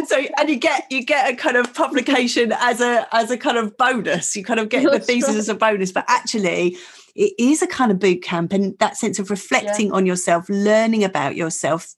So 0.09 0.25
and 0.39 0.49
you 0.49 0.57
get 0.57 0.87
you 0.91 1.05
get 1.05 1.31
a 1.31 1.37
kind 1.37 1.57
of 1.57 1.75
publication 1.75 2.53
as 2.53 2.81
a 2.81 3.07
as 3.13 3.31
a 3.31 3.37
kind 3.37 3.59
of 3.59 3.77
bonus. 3.77 4.37
You 4.37 4.45
kind 4.45 4.61
of 4.61 4.69
get 4.69 4.91
the 4.91 5.01
thesis 5.01 5.35
as 5.35 5.49
a 5.49 5.55
bonus. 5.55 5.93
But 5.93 6.05
actually 6.09 6.77
it 7.15 7.35
is 7.37 7.63
a 7.63 7.67
kind 7.67 7.91
of 7.91 7.99
boot 7.99 8.23
camp 8.23 8.53
and 8.53 8.79
that 8.79 8.97
sense 8.97 9.19
of 9.19 9.29
reflecting 9.29 9.89
yeah. 9.89 9.95
on 9.95 10.07
yourself 10.07 10.49
learning 10.49 11.03
about 11.03 11.35
yourself 11.35 11.95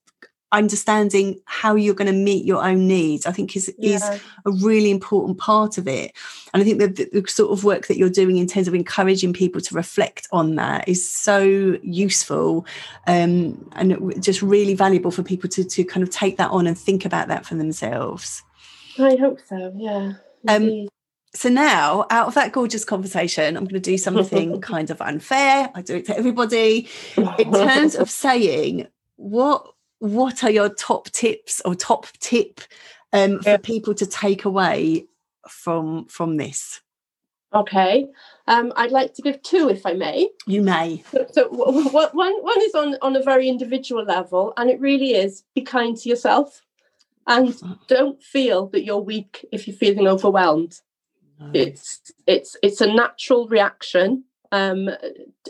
understanding 0.52 1.40
how 1.44 1.74
you're 1.74 1.94
going 1.94 2.10
to 2.10 2.12
meet 2.12 2.44
your 2.44 2.64
own 2.64 2.86
needs 2.88 3.26
i 3.26 3.32
think 3.32 3.54
is 3.54 3.72
yeah. 3.78 3.94
is 3.94 4.02
a 4.02 4.50
really 4.50 4.90
important 4.90 5.38
part 5.38 5.78
of 5.78 5.86
it. 5.86 6.12
And 6.52 6.62
i 6.62 6.64
think 6.64 6.78
that 6.78 6.96
the, 6.96 7.20
the, 7.20 7.28
sort 7.28 7.52
of 7.52 7.62
work 7.64 7.86
that 7.86 7.96
you're 7.96 8.10
doing 8.10 8.36
in 8.36 8.46
terms 8.46 8.66
of 8.66 8.74
encouraging 8.74 9.32
people 9.32 9.60
to 9.60 9.74
reflect 9.74 10.26
on 10.32 10.56
that 10.56 10.88
is 10.88 11.08
so 11.08 11.78
useful 11.82 12.66
um, 13.06 13.70
and 13.76 14.22
just 14.22 14.42
really 14.42 14.74
valuable 14.74 15.10
for 15.10 15.22
people 15.22 15.48
to 15.50 15.64
to 15.64 15.84
kind 15.84 16.02
of 16.02 16.10
take 16.10 16.36
that 16.38 16.50
on 16.50 16.66
and 16.66 16.76
think 16.76 17.04
about 17.04 17.28
that 17.28 17.46
for 17.46 17.54
themselves. 17.54 18.42
I 18.98 19.16
hope 19.16 19.40
so 19.46 19.72
yeah 19.76 20.14
um, 20.48 20.88
so 21.32 21.48
now 21.48 22.06
out 22.10 22.26
of 22.26 22.34
that 22.34 22.50
gorgeous 22.50 22.84
conversation 22.84 23.56
i'm 23.56 23.64
going 23.64 23.74
to 23.74 23.90
do 23.90 23.96
something 23.96 24.60
kind 24.72 24.90
of 24.90 25.00
unfair 25.00 25.70
i 25.74 25.82
do 25.82 25.96
it 25.96 26.06
to 26.06 26.16
everybody. 26.16 26.88
In 27.16 27.52
terms 27.52 27.94
of 27.94 28.10
saying 28.10 28.88
what 29.16 29.64
what 30.00 30.42
are 30.42 30.50
your 30.50 30.68
top 30.68 31.10
tips 31.10 31.62
or 31.64 31.74
top 31.74 32.06
tip 32.18 32.60
um, 33.12 33.40
for 33.40 33.50
yeah. 33.50 33.56
people 33.58 33.94
to 33.94 34.06
take 34.06 34.44
away 34.44 35.06
from 35.48 36.06
from 36.06 36.36
this? 36.36 36.80
Okay, 37.52 38.06
um, 38.46 38.72
I'd 38.76 38.92
like 38.92 39.14
to 39.14 39.22
give 39.22 39.42
two, 39.42 39.68
if 39.68 39.84
I 39.84 39.92
may. 39.92 40.28
You 40.46 40.62
may. 40.62 41.02
So, 41.10 41.26
so 41.32 41.48
one, 41.50 42.10
one 42.12 42.62
is 42.62 42.74
on 42.74 42.96
on 43.02 43.16
a 43.16 43.22
very 43.22 43.48
individual 43.48 44.04
level, 44.04 44.52
and 44.56 44.70
it 44.70 44.80
really 44.80 45.12
is 45.12 45.44
be 45.54 45.62
kind 45.62 45.96
to 45.96 46.08
yourself, 46.08 46.62
and 47.26 47.54
don't 47.88 48.22
feel 48.22 48.68
that 48.68 48.84
you're 48.84 48.98
weak 48.98 49.46
if 49.52 49.66
you're 49.66 49.76
feeling 49.76 50.08
overwhelmed. 50.08 50.80
No. 51.38 51.50
It's 51.52 52.12
it's 52.26 52.56
it's 52.62 52.80
a 52.80 52.92
natural 52.92 53.48
reaction 53.48 54.24
um, 54.52 54.90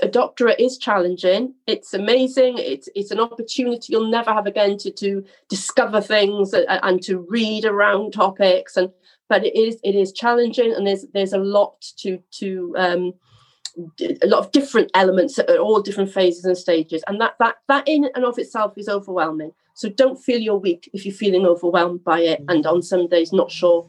a 0.02 0.08
doctorate 0.08 0.60
is 0.60 0.76
challenging. 0.76 1.54
It's 1.66 1.94
amazing. 1.94 2.58
It's 2.58 2.88
it's 2.94 3.10
an 3.10 3.20
opportunity 3.20 3.92
you'll 3.92 4.10
never 4.10 4.32
have 4.32 4.46
again 4.46 4.76
to 4.78 4.90
to 4.90 5.24
discover 5.48 6.00
things 6.00 6.52
and, 6.52 6.66
and 6.68 7.02
to 7.04 7.26
read 7.28 7.64
around 7.64 8.12
topics. 8.12 8.76
And 8.76 8.90
but 9.28 9.44
it 9.44 9.56
is 9.56 9.78
it 9.82 9.94
is 9.94 10.12
challenging, 10.12 10.74
and 10.74 10.86
there's 10.86 11.06
there's 11.14 11.32
a 11.32 11.38
lot 11.38 11.80
to 11.98 12.18
to 12.32 12.74
um, 12.76 13.14
a 13.98 14.26
lot 14.26 14.44
of 14.44 14.52
different 14.52 14.90
elements 14.94 15.38
at 15.38 15.48
all 15.58 15.80
different 15.80 16.12
phases 16.12 16.44
and 16.44 16.58
stages, 16.58 17.02
and 17.06 17.20
that 17.20 17.36
that 17.38 17.56
that 17.68 17.88
in 17.88 18.10
and 18.14 18.24
of 18.24 18.38
itself 18.38 18.76
is 18.76 18.88
overwhelming. 18.88 19.52
So 19.74 19.88
don't 19.88 20.22
feel 20.22 20.40
you're 20.40 20.56
weak 20.56 20.90
if 20.92 21.06
you're 21.06 21.14
feeling 21.14 21.46
overwhelmed 21.46 22.04
by 22.04 22.20
it, 22.20 22.44
and 22.48 22.66
on 22.66 22.82
some 22.82 23.08
days 23.08 23.32
not 23.32 23.50
sure 23.50 23.88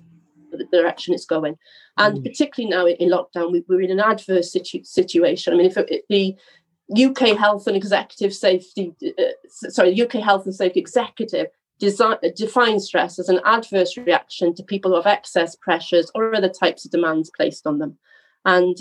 the 0.57 0.65
direction 0.71 1.13
it's 1.13 1.25
going. 1.25 1.57
And 1.97 2.19
mm. 2.19 2.23
particularly 2.23 2.69
now 2.69 2.85
in, 2.87 3.09
lockdown, 3.09 3.51
we, 3.51 3.75
are 3.75 3.81
in 3.81 3.91
an 3.91 3.99
adverse 3.99 4.51
situ- 4.51 4.83
situation. 4.83 5.53
I 5.53 5.57
mean, 5.57 5.65
if 5.65 5.77
it, 5.77 6.03
the 6.09 6.37
UK 6.93 7.37
Health 7.37 7.67
and 7.67 7.75
Executive 7.75 8.33
Safety, 8.33 8.93
uh, 9.19 9.23
sorry, 9.49 9.99
UK 9.99 10.13
Health 10.13 10.45
and 10.45 10.55
Safety 10.55 10.79
Executive 10.79 11.47
design, 11.79 12.17
defines 12.35 12.85
stress 12.85 13.17
as 13.17 13.29
an 13.29 13.39
adverse 13.45 13.97
reaction 13.97 14.53
to 14.55 14.63
people 14.63 14.91
who 14.91 14.97
have 14.97 15.07
excess 15.07 15.55
pressures 15.55 16.11
or 16.13 16.35
other 16.35 16.49
types 16.49 16.85
of 16.85 16.91
demands 16.91 17.31
placed 17.35 17.65
on 17.65 17.79
them. 17.79 17.97
And 18.45 18.77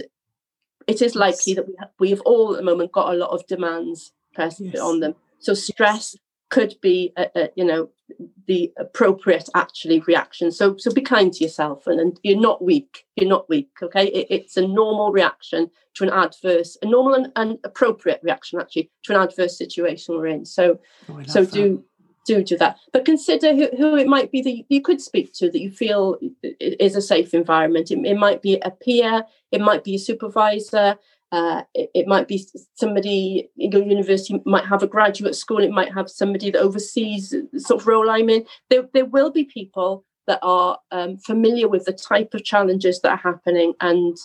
it 0.87 1.03
is 1.03 1.15
likely 1.15 1.55
that 1.55 1.67
we 1.67 1.75
have, 1.79 1.91
we 1.99 2.11
have 2.11 2.21
all 2.23 2.53
at 2.53 2.59
the 2.59 2.65
moment 2.65 2.93
got 2.93 3.13
a 3.13 3.17
lot 3.17 3.31
of 3.31 3.47
demands 3.47 4.13
pressed 4.35 4.61
yes. 4.61 4.79
on 4.81 5.01
them. 5.01 5.15
So 5.39 5.55
stress 5.55 6.17
could 6.51 6.75
be, 6.83 7.13
a, 7.17 7.27
a, 7.35 7.49
you 7.57 7.65
know, 7.65 7.91
the 8.47 8.73
appropriate 8.77 9.49
actually 9.55 10.01
reaction. 10.01 10.51
So 10.51 10.77
so 10.77 10.93
be 10.93 11.01
kind 11.01 11.33
to 11.33 11.45
yourself, 11.45 11.87
and, 11.87 12.01
and 12.01 12.21
you're 12.23 12.41
not 12.41 12.63
weak. 12.63 13.07
You're 13.17 13.29
not 13.29 13.49
weak. 13.49 13.71
Okay, 13.83 14.07
it, 14.07 14.27
it's 14.31 14.57
a 14.57 14.67
normal 14.67 15.13
reaction 15.13 15.71
to 15.95 16.05
an 16.05 16.11
adverse, 16.11 16.77
a 16.83 16.87
normal 16.87 17.15
and, 17.15 17.33
and, 17.37 17.59
appropriate 17.65 18.21
reaction 18.23 18.61
actually 18.61 18.91
to 19.05 19.15
an 19.15 19.23
adverse 19.23 19.57
situation 19.57 20.17
we're 20.17 20.27
in. 20.27 20.45
So 20.45 20.81
oh, 21.09 21.23
so 21.27 21.45
that. 21.45 21.53
do 21.53 21.85
do 22.27 22.43
do 22.43 22.59
that. 22.59 22.79
But 22.93 23.05
consider 23.05 23.55
who, 23.55 23.69
who 23.77 23.97
it 23.97 24.09
might 24.09 24.31
be 24.31 24.43
that 24.43 24.65
you 24.69 24.83
could 24.83 25.01
speak 25.01 25.33
to 25.35 25.51
that 25.51 25.61
you 25.61 25.71
feel 25.71 26.19
is 26.61 26.97
a 26.97 27.03
safe 27.03 27.33
environment. 27.33 27.91
It, 27.91 28.05
it 28.05 28.19
might 28.19 28.43
be 28.43 28.59
a 28.61 28.71
peer, 28.71 29.25
it 29.53 29.61
might 29.61 29.85
be 29.85 29.95
a 29.95 29.99
supervisor, 29.99 30.97
uh, 31.33 31.63
it, 31.75 31.91
it, 31.95 32.07
might 32.09 32.27
be 32.27 32.45
somebody 32.75 33.49
in 33.57 33.71
your 33.71 33.85
university 33.85 34.41
might 34.45 34.67
have 34.67 34.83
a 34.83 34.89
graduate 34.89 35.37
school. 35.37 35.59
It 35.59 35.71
might 35.71 35.93
have 35.95 36.11
somebody 36.11 36.51
that 36.51 36.61
oversees 36.61 37.35
sort 37.57 37.81
of 37.81 37.87
role 37.87 38.11
I'm 38.11 38.29
in. 38.29 38.47
There, 38.69 38.89
there 38.93 39.05
will 39.05 39.31
be 39.31 39.45
people 39.45 40.05
that 40.27 40.41
are 40.43 40.79
um, 40.91 41.19
familiar 41.19 41.69
with 41.69 41.85
the 41.85 41.93
type 41.93 42.35
of 42.35 42.45
challenges 42.45 43.01
that 43.01 43.13
are 43.13 43.33
happening, 43.33 43.75
and 43.81 44.17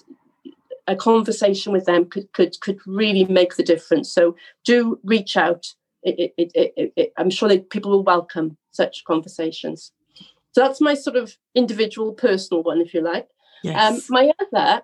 a 0.88 0.96
conversation 0.96 1.72
with 1.72 1.86
them 1.86 2.06
could 2.06 2.32
could 2.34 2.60
could 2.62 2.80
really 2.88 3.26
make 3.26 3.56
the 3.56 3.64
difference. 3.64 4.12
So 4.12 4.36
do 4.64 5.00
reach 5.04 5.38
out. 5.38 5.68
It, 6.02 6.34
it, 6.38 7.14
I'm 7.18 7.32
sure 7.32 7.50
that 7.50 7.72
people 7.72 7.90
will 7.90 8.04
welcome 8.04 8.58
such 8.72 9.04
conversations. 9.06 9.92
So 10.52 10.62
that's 10.62 10.80
my 10.80 10.94
sort 10.94 11.16
of 11.16 11.36
individual, 11.56 12.14
personal 12.14 12.62
one, 12.62 12.80
if 12.80 12.94
you 12.94 13.02
like. 13.02 13.28
Yes. 13.64 13.94
Um, 13.94 14.02
my 14.10 14.32
other 14.40 14.84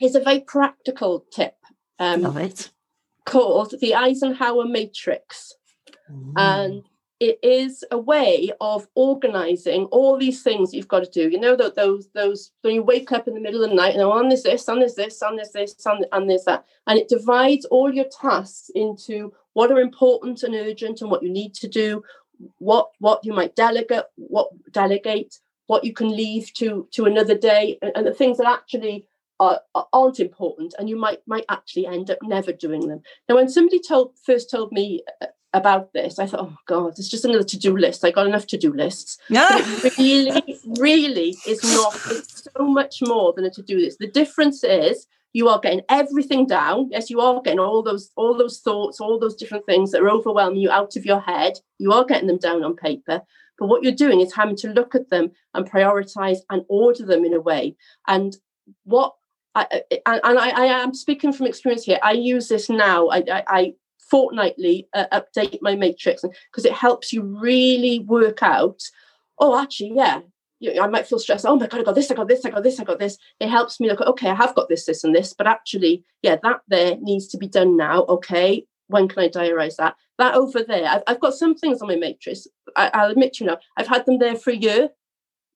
is 0.00 0.14
a 0.14 0.20
very 0.20 0.40
practical 0.40 1.24
tip. 1.30 1.54
Um, 1.98 2.22
Love 2.22 2.36
it. 2.36 2.70
Called 3.24 3.74
the 3.80 3.94
Eisenhower 3.94 4.66
Matrix. 4.66 5.54
Mm. 6.10 6.32
And 6.36 6.82
it 7.18 7.38
is 7.42 7.84
a 7.90 7.98
way 7.98 8.50
of 8.60 8.86
organizing 8.94 9.84
all 9.86 10.18
these 10.18 10.42
things 10.42 10.74
you've 10.74 10.88
got 10.88 11.02
to 11.04 11.10
do. 11.10 11.30
You 11.30 11.40
know 11.40 11.56
that 11.56 11.74
those 11.74 12.08
those 12.14 12.52
when 12.60 12.74
you 12.74 12.82
wake 12.82 13.10
up 13.10 13.26
in 13.26 13.34
the 13.34 13.40
middle 13.40 13.64
of 13.64 13.70
the 13.70 13.76
night 13.76 13.94
and 13.94 14.02
oh, 14.02 14.12
on 14.12 14.28
there's 14.28 14.42
this, 14.42 14.68
on 14.68 14.80
there's 14.80 14.96
this, 14.96 15.22
on 15.22 15.36
there's 15.36 15.52
this, 15.52 15.86
on 15.86 16.04
and 16.12 16.28
there's 16.28 16.44
that, 16.44 16.66
and 16.86 16.98
it 16.98 17.08
divides 17.08 17.64
all 17.66 17.92
your 17.92 18.04
tasks 18.04 18.70
into 18.74 19.32
what 19.54 19.72
are 19.72 19.80
important 19.80 20.42
and 20.42 20.54
urgent 20.54 21.00
and 21.00 21.10
what 21.10 21.22
you 21.22 21.30
need 21.30 21.54
to 21.54 21.68
do, 21.68 22.02
what 22.58 22.90
what 22.98 23.24
you 23.24 23.32
might 23.32 23.56
delegate, 23.56 24.04
what 24.16 24.48
delegate, 24.70 25.40
what 25.68 25.84
you 25.84 25.94
can 25.94 26.14
leave 26.14 26.52
to 26.54 26.86
to 26.92 27.06
another 27.06 27.36
day, 27.36 27.78
and, 27.80 27.92
and 27.94 28.06
the 28.06 28.14
things 28.14 28.36
that 28.36 28.46
actually 28.46 29.06
are, 29.40 29.60
aren't 29.92 30.20
important 30.20 30.74
and 30.78 30.88
you 30.88 30.96
might 30.96 31.20
might 31.26 31.44
actually 31.48 31.86
end 31.86 32.10
up 32.10 32.18
never 32.22 32.52
doing 32.52 32.88
them. 32.88 33.02
Now 33.28 33.36
when 33.36 33.48
somebody 33.48 33.80
told 33.80 34.12
first 34.24 34.50
told 34.50 34.72
me 34.72 35.02
uh, 35.22 35.26
about 35.52 35.92
this 35.94 36.18
i 36.18 36.26
thought 36.26 36.40
oh 36.40 36.56
god 36.66 36.92
it's 36.98 37.08
just 37.08 37.24
another 37.24 37.44
to-do 37.44 37.76
list. 37.76 38.04
I 38.04 38.10
got 38.10 38.26
enough 38.26 38.46
to-do 38.46 38.72
lists. 38.72 39.18
Yeah. 39.28 39.48
it 39.50 39.98
really 39.98 40.58
really 40.78 41.36
is 41.46 41.62
not 41.62 41.94
it's 42.10 42.48
so 42.54 42.66
much 42.66 43.02
more 43.02 43.32
than 43.34 43.44
a 43.44 43.50
to-do 43.50 43.78
list. 43.78 43.98
The 43.98 44.10
difference 44.10 44.64
is 44.64 45.06
you 45.32 45.48
are 45.48 45.60
getting 45.60 45.82
everything 45.90 46.46
down. 46.46 46.88
Yes 46.90 47.10
you 47.10 47.20
are 47.20 47.40
getting 47.42 47.60
all 47.60 47.82
those 47.82 48.10
all 48.16 48.36
those 48.36 48.60
thoughts 48.60 49.00
all 49.00 49.18
those 49.18 49.36
different 49.36 49.66
things 49.66 49.92
that 49.92 50.02
are 50.02 50.10
overwhelming 50.10 50.60
you 50.60 50.70
out 50.70 50.96
of 50.96 51.04
your 51.04 51.20
head. 51.20 51.58
You 51.78 51.92
are 51.92 52.04
getting 52.04 52.28
them 52.28 52.38
down 52.38 52.64
on 52.64 52.74
paper. 52.74 53.22
But 53.58 53.68
what 53.68 53.82
you're 53.82 53.92
doing 53.92 54.20
is 54.20 54.34
having 54.34 54.56
to 54.56 54.68
look 54.68 54.94
at 54.94 55.08
them 55.08 55.30
and 55.54 55.70
prioritize 55.70 56.38
and 56.50 56.64
order 56.68 57.06
them 57.06 57.24
in 57.24 57.32
a 57.32 57.40
way. 57.40 57.76
And 58.06 58.36
what 58.84 59.14
And, 59.56 60.38
I, 60.38 60.50
I, 60.50 60.64
am 60.66 60.92
speaking 60.92 61.32
from 61.32 61.46
experience 61.46 61.84
here. 61.84 61.98
I 62.02 62.12
use 62.12 62.48
this 62.48 62.68
now. 62.68 63.08
I, 63.08 63.22
I, 63.46 63.74
fortnightly 64.10 64.88
uh, 64.94 65.06
update 65.12 65.58
my 65.62 65.74
matrix 65.74 66.22
because 66.50 66.64
it 66.64 66.72
helps 66.72 67.12
you 67.12 67.22
really 67.22 68.00
work 68.00 68.42
out. 68.42 68.82
Oh, 69.38 69.60
actually, 69.60 69.94
yeah, 69.94 70.20
I 70.80 70.86
might 70.86 71.06
feel 71.06 71.18
stressed. 71.18 71.44
Oh 71.44 71.56
my 71.56 71.66
god, 71.66 71.80
I 71.80 71.82
got 71.82 71.94
this, 71.94 72.10
I 72.10 72.14
got 72.14 72.28
this, 72.28 72.44
I 72.44 72.50
got 72.50 72.62
this, 72.62 72.80
I 72.80 72.84
got 72.84 72.98
this. 72.98 73.18
It 73.40 73.48
helps 73.48 73.80
me 73.80 73.88
look. 73.88 74.00
Okay, 74.00 74.30
I 74.30 74.34
have 74.34 74.54
got 74.54 74.68
this, 74.68 74.86
this, 74.86 75.04
and 75.04 75.14
this, 75.14 75.34
but 75.34 75.46
actually, 75.46 76.04
yeah, 76.22 76.36
that 76.42 76.60
there 76.68 76.96
needs 77.00 77.26
to 77.28 77.38
be 77.38 77.48
done 77.48 77.76
now. 77.76 78.04
Okay, 78.04 78.66
when 78.88 79.08
can 79.08 79.24
I 79.24 79.28
diarize 79.28 79.76
that? 79.76 79.96
That 80.18 80.34
over 80.34 80.62
there, 80.62 80.88
I've, 80.88 81.02
I've 81.06 81.20
got 81.20 81.34
some 81.34 81.54
things 81.54 81.82
on 81.82 81.88
my 81.88 81.96
matrix. 81.96 82.46
I, 82.74 82.90
will 83.02 83.12
admit, 83.12 83.40
you 83.40 83.46
know, 83.46 83.58
I've 83.76 83.88
had 83.88 84.06
them 84.06 84.18
there 84.18 84.36
for 84.36 84.50
a 84.50 84.56
year 84.56 84.90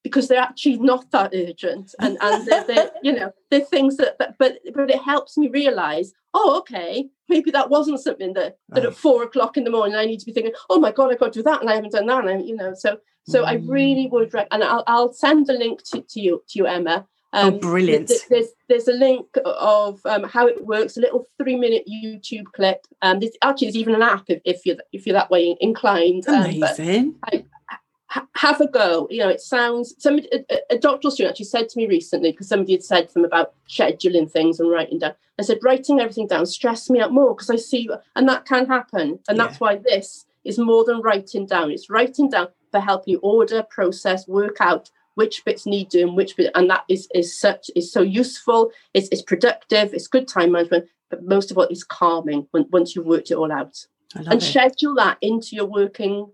because 0.02 0.28
they're 0.28 0.40
actually 0.40 0.78
not 0.78 1.10
that 1.10 1.32
urgent 1.34 1.94
and 2.00 2.16
and 2.20 2.46
they're, 2.46 2.64
they're 2.64 2.90
you 3.02 3.12
know 3.12 3.32
they're 3.50 3.60
things 3.60 3.96
that, 3.96 4.18
that, 4.18 4.34
but 4.38 4.58
but 4.74 4.90
it 4.90 5.00
helps 5.02 5.36
me 5.36 5.48
realize 5.48 6.12
oh 6.34 6.58
okay 6.58 7.08
maybe 7.28 7.50
that 7.50 7.70
wasn't 7.70 8.00
something 8.00 8.32
that 8.32 8.56
that 8.68 8.84
at 8.84 8.94
four 8.94 9.22
o'clock 9.22 9.56
in 9.56 9.64
the 9.64 9.70
morning 9.70 9.96
i 9.96 10.04
need 10.04 10.20
to 10.20 10.26
be 10.26 10.32
thinking 10.32 10.52
oh 10.70 10.78
my 10.78 10.92
god 10.92 11.12
i 11.12 11.16
got 11.16 11.32
to 11.32 11.40
do 11.40 11.42
that 11.42 11.60
and 11.60 11.70
i 11.70 11.74
haven't 11.74 11.92
done 11.92 12.06
that 12.06 12.24
and 12.24 12.30
I, 12.30 12.38
you 12.38 12.56
know 12.56 12.72
so 12.74 12.98
so 13.26 13.42
mm. 13.42 13.48
i 13.48 13.54
really 13.54 14.08
would 14.10 14.32
rec- 14.32 14.48
and 14.50 14.64
I'll, 14.64 14.84
I'll 14.86 15.12
send 15.12 15.48
a 15.50 15.52
link 15.52 15.82
to, 15.92 16.02
to 16.02 16.20
you 16.20 16.42
to 16.48 16.58
you 16.58 16.66
emma 16.66 17.06
oh, 17.32 17.48
um, 17.48 17.54
oh, 17.54 17.58
brilliant! 17.58 18.10
There's 18.28 18.48
there's 18.68 18.88
a 18.88 18.92
link 18.92 19.26
of 19.44 20.00
um, 20.04 20.24
how 20.24 20.48
it 20.48 20.66
works, 20.66 20.96
a 20.96 21.00
little 21.00 21.26
three 21.38 21.54
minute 21.54 21.84
YouTube 21.88 22.46
clip. 22.56 22.84
Um, 23.02 23.20
there's 23.20 23.36
actually 23.42 23.68
there's 23.68 23.76
even 23.76 23.94
an 23.94 24.02
app 24.02 24.24
if, 24.28 24.40
if 24.44 24.66
you're 24.66 24.78
if 24.92 25.06
you're 25.06 25.14
that 25.14 25.30
way 25.30 25.56
inclined. 25.60 26.24
Amazing. 26.26 26.98
Um, 26.98 27.16
I, 27.32 27.44
have 28.35 28.61
a 28.61 28.68
go. 28.68 29.07
You 29.11 29.20
know, 29.20 29.29
it 29.29 29.40
sounds. 29.40 29.94
Somebody, 29.99 30.29
a, 30.33 30.57
a 30.70 30.79
doctoral 30.79 31.11
student 31.11 31.33
actually 31.33 31.46
said 31.46 31.68
to 31.68 31.79
me 31.79 31.87
recently 31.87 32.33
because 32.33 32.49
somebody 32.49 32.73
had 32.73 32.83
said 32.83 33.09
to 33.09 33.14
them 33.14 33.25
about 33.25 33.55
scheduling 33.68 34.31
things 34.31 34.61
and 34.61 34.70
writing 34.70 34.99
down. 34.99 35.14
I 35.38 35.42
said 35.42 35.59
writing 35.62 36.01
everything 36.01 36.27
down 36.27 36.46
stressed 36.46 36.90
me 36.90 37.01
out 37.01 37.12
more 37.12 37.35
because 37.35 37.51
I 37.51 37.57
see, 37.57 37.88
and 38.16 38.29
that 38.29 38.46
can 38.46 38.66
happen, 38.66 39.18
and 39.29 39.38
yeah. 39.38 39.46
that's 39.46 39.61
why 39.61 39.77
this 39.77 40.27
is 40.44 40.59
more 40.59 40.85
than 40.85 41.01
writing 41.01 41.46
down. 41.46 41.70
It's 41.70 41.90
writing 41.90 42.29
down 42.31 42.49
for 42.70 42.81
helping 42.81 43.12
you 43.12 43.18
order, 43.20 43.62
process, 43.62 44.27
work 44.29 44.57
out 44.61 44.90
which 45.14 45.44
bits 45.44 45.66
need 45.66 45.88
doing, 45.88 46.14
which 46.14 46.37
bit, 46.37 46.51
and 46.55 46.70
that 46.70 46.85
is 46.88 47.09
is 47.14 47.38
such 47.38 47.70
is 47.77 47.92
so 47.92 48.01
useful. 48.01 48.70
It's, 48.94 49.09
it's 49.11 49.23
productive. 49.23 49.92
It's 49.92 50.07
good 50.07 50.27
time 50.27 50.53
management, 50.53 50.87
but 51.11 51.25
most 51.25 51.51
of 51.51 51.59
all, 51.59 51.64
it's 51.64 51.85
calming 51.85 52.46
when, 52.53 52.66
once 52.70 52.94
you've 52.94 53.07
worked 53.07 53.31
it 53.31 53.35
all 53.35 53.53
out. 53.53 53.87
And 54.14 54.35
it. 54.35 54.42
schedule 54.42 54.94
that 54.96 55.18
into 55.20 55.55
your 55.55 55.66
working 55.66 56.31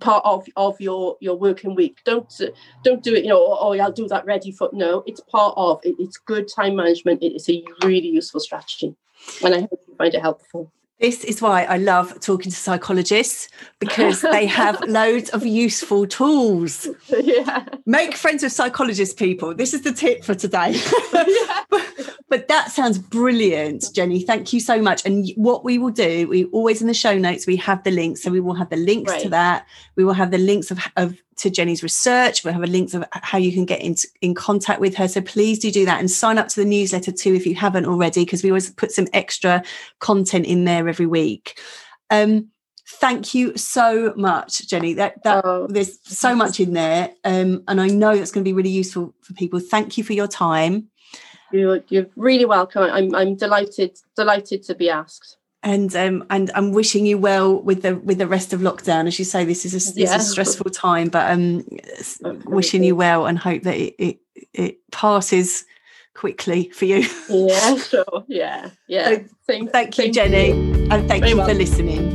part 0.00 0.24
of 0.24 0.46
of 0.56 0.80
your 0.80 1.16
your 1.20 1.36
working 1.36 1.74
week 1.74 1.98
don't 2.04 2.40
don't 2.84 3.02
do 3.02 3.14
it 3.14 3.24
you 3.24 3.30
know 3.30 3.38
oh, 3.38 3.58
oh 3.60 3.78
i'll 3.78 3.92
do 3.92 4.06
that 4.06 4.24
ready 4.26 4.52
for 4.52 4.68
no 4.72 5.02
it's 5.06 5.20
part 5.20 5.54
of 5.56 5.80
it, 5.82 5.94
it's 5.98 6.18
good 6.18 6.46
time 6.46 6.76
management 6.76 7.22
it's 7.22 7.48
a 7.48 7.64
really 7.84 8.08
useful 8.08 8.40
strategy 8.40 8.94
and 9.42 9.54
i 9.54 9.60
hope 9.60 9.80
you 9.88 9.94
find 9.96 10.14
it 10.14 10.20
helpful 10.20 10.70
this 11.00 11.22
is 11.22 11.40
why 11.40 11.62
I 11.62 11.76
love 11.76 12.18
talking 12.20 12.50
to 12.50 12.56
psychologists 12.56 13.48
because 13.78 14.20
they 14.20 14.46
have 14.46 14.80
loads 14.88 15.30
of 15.30 15.46
useful 15.46 16.08
tools. 16.08 16.88
Yeah. 17.08 17.66
Make 17.86 18.16
friends 18.16 18.42
with 18.42 18.52
psychologists, 18.52 19.14
people. 19.14 19.54
This 19.54 19.74
is 19.74 19.82
the 19.82 19.92
tip 19.92 20.24
for 20.24 20.34
today. 20.34 20.72
yeah. 21.14 21.62
but, 21.70 21.86
but, 22.28 22.48
that 22.48 22.70
sounds 22.70 22.98
brilliant, 22.98 23.84
Jenny. 23.94 24.22
Thank 24.22 24.52
you 24.52 24.60
so 24.60 24.80
much. 24.80 25.04
And 25.04 25.28
what 25.36 25.64
we 25.64 25.78
will 25.78 25.90
do, 25.90 26.28
we 26.28 26.44
always 26.46 26.80
in 26.80 26.88
the 26.88 26.94
show 26.94 27.16
notes, 27.16 27.46
we 27.46 27.56
have 27.56 27.82
the 27.84 27.90
links. 27.90 28.22
So 28.22 28.30
we 28.30 28.40
will 28.40 28.54
have 28.54 28.70
the 28.70 28.76
links 28.76 29.12
right. 29.12 29.22
to 29.22 29.28
that. 29.30 29.66
We 29.96 30.04
will 30.04 30.14
have 30.14 30.30
the 30.30 30.38
links 30.38 30.70
of, 30.70 30.78
of 30.96 31.16
to 31.36 31.50
Jenny's 31.50 31.82
research. 31.82 32.44
We'll 32.44 32.54
have 32.54 32.62
a 32.62 32.66
links 32.66 32.94
of 32.94 33.04
how 33.12 33.38
you 33.38 33.52
can 33.52 33.64
get 33.64 33.80
in, 33.80 33.96
in 34.20 34.34
contact 34.34 34.80
with 34.80 34.94
her. 34.96 35.08
So 35.08 35.20
please 35.20 35.58
do 35.58 35.70
do 35.70 35.84
that 35.86 36.00
and 36.00 36.10
sign 36.10 36.38
up 36.38 36.48
to 36.48 36.56
the 36.56 36.64
newsletter 36.64 37.12
too 37.12 37.34
if 37.34 37.46
you 37.46 37.54
haven't 37.54 37.86
already, 37.86 38.24
because 38.24 38.42
we 38.42 38.50
always 38.50 38.70
put 38.70 38.92
some 38.92 39.08
extra 39.12 39.62
content 40.00 40.46
in 40.46 40.64
there 40.64 40.88
every 40.88 41.06
week. 41.06 41.60
Um, 42.10 42.48
thank 42.88 43.34
you 43.34 43.56
so 43.56 44.12
much, 44.16 44.66
Jenny. 44.66 44.94
That, 44.94 45.22
that 45.24 45.44
oh, 45.44 45.66
there's 45.68 45.98
so 46.02 46.34
much 46.34 46.58
in 46.60 46.72
there, 46.72 47.10
um, 47.24 47.62
and 47.68 47.80
I 47.80 47.88
know 47.88 48.16
that's 48.16 48.32
going 48.32 48.44
to 48.44 48.48
be 48.48 48.54
really 48.54 48.70
useful 48.70 49.14
for 49.20 49.34
people. 49.34 49.60
Thank 49.60 49.98
you 49.98 50.04
for 50.04 50.14
your 50.14 50.28
time. 50.28 50.88
You're, 51.50 51.82
you're 51.88 52.06
really 52.16 52.44
welcome. 52.44 52.82
I'm 52.82 53.14
I'm 53.14 53.34
delighted 53.34 53.98
delighted 54.16 54.62
to 54.64 54.74
be 54.74 54.90
asked 54.90 55.38
and 55.62 55.94
um, 55.96 56.24
and 56.30 56.50
I'm 56.54 56.72
wishing 56.72 57.04
you 57.04 57.18
well 57.18 57.60
with 57.60 57.82
the 57.82 57.96
with 57.96 58.18
the 58.18 58.26
rest 58.26 58.52
of 58.52 58.60
lockdown. 58.60 59.06
As 59.06 59.18
you 59.18 59.24
say, 59.24 59.44
this 59.44 59.64
is 59.64 59.96
a, 59.96 60.00
yeah. 60.00 60.16
a 60.16 60.20
stressful 60.20 60.70
time, 60.70 61.08
but 61.08 61.30
um, 61.30 61.64
wishing 62.44 62.84
you 62.84 62.94
well 62.94 63.26
and 63.26 63.38
hope 63.38 63.62
that 63.64 63.76
it, 63.76 63.94
it, 63.98 64.18
it 64.52 64.90
passes 64.92 65.64
quickly 66.14 66.70
for 66.70 66.84
you. 66.84 67.08
Yeah, 67.28 67.76
sure. 67.78 68.24
Yeah, 68.28 68.70
yeah. 68.86 69.18
So, 69.48 69.66
thank 69.66 69.98
you, 69.98 70.12
Jenny, 70.12 70.52
and 70.90 71.08
thank 71.08 71.26
you 71.26 71.36
well. 71.36 71.48
for 71.48 71.54
listening. 71.54 72.07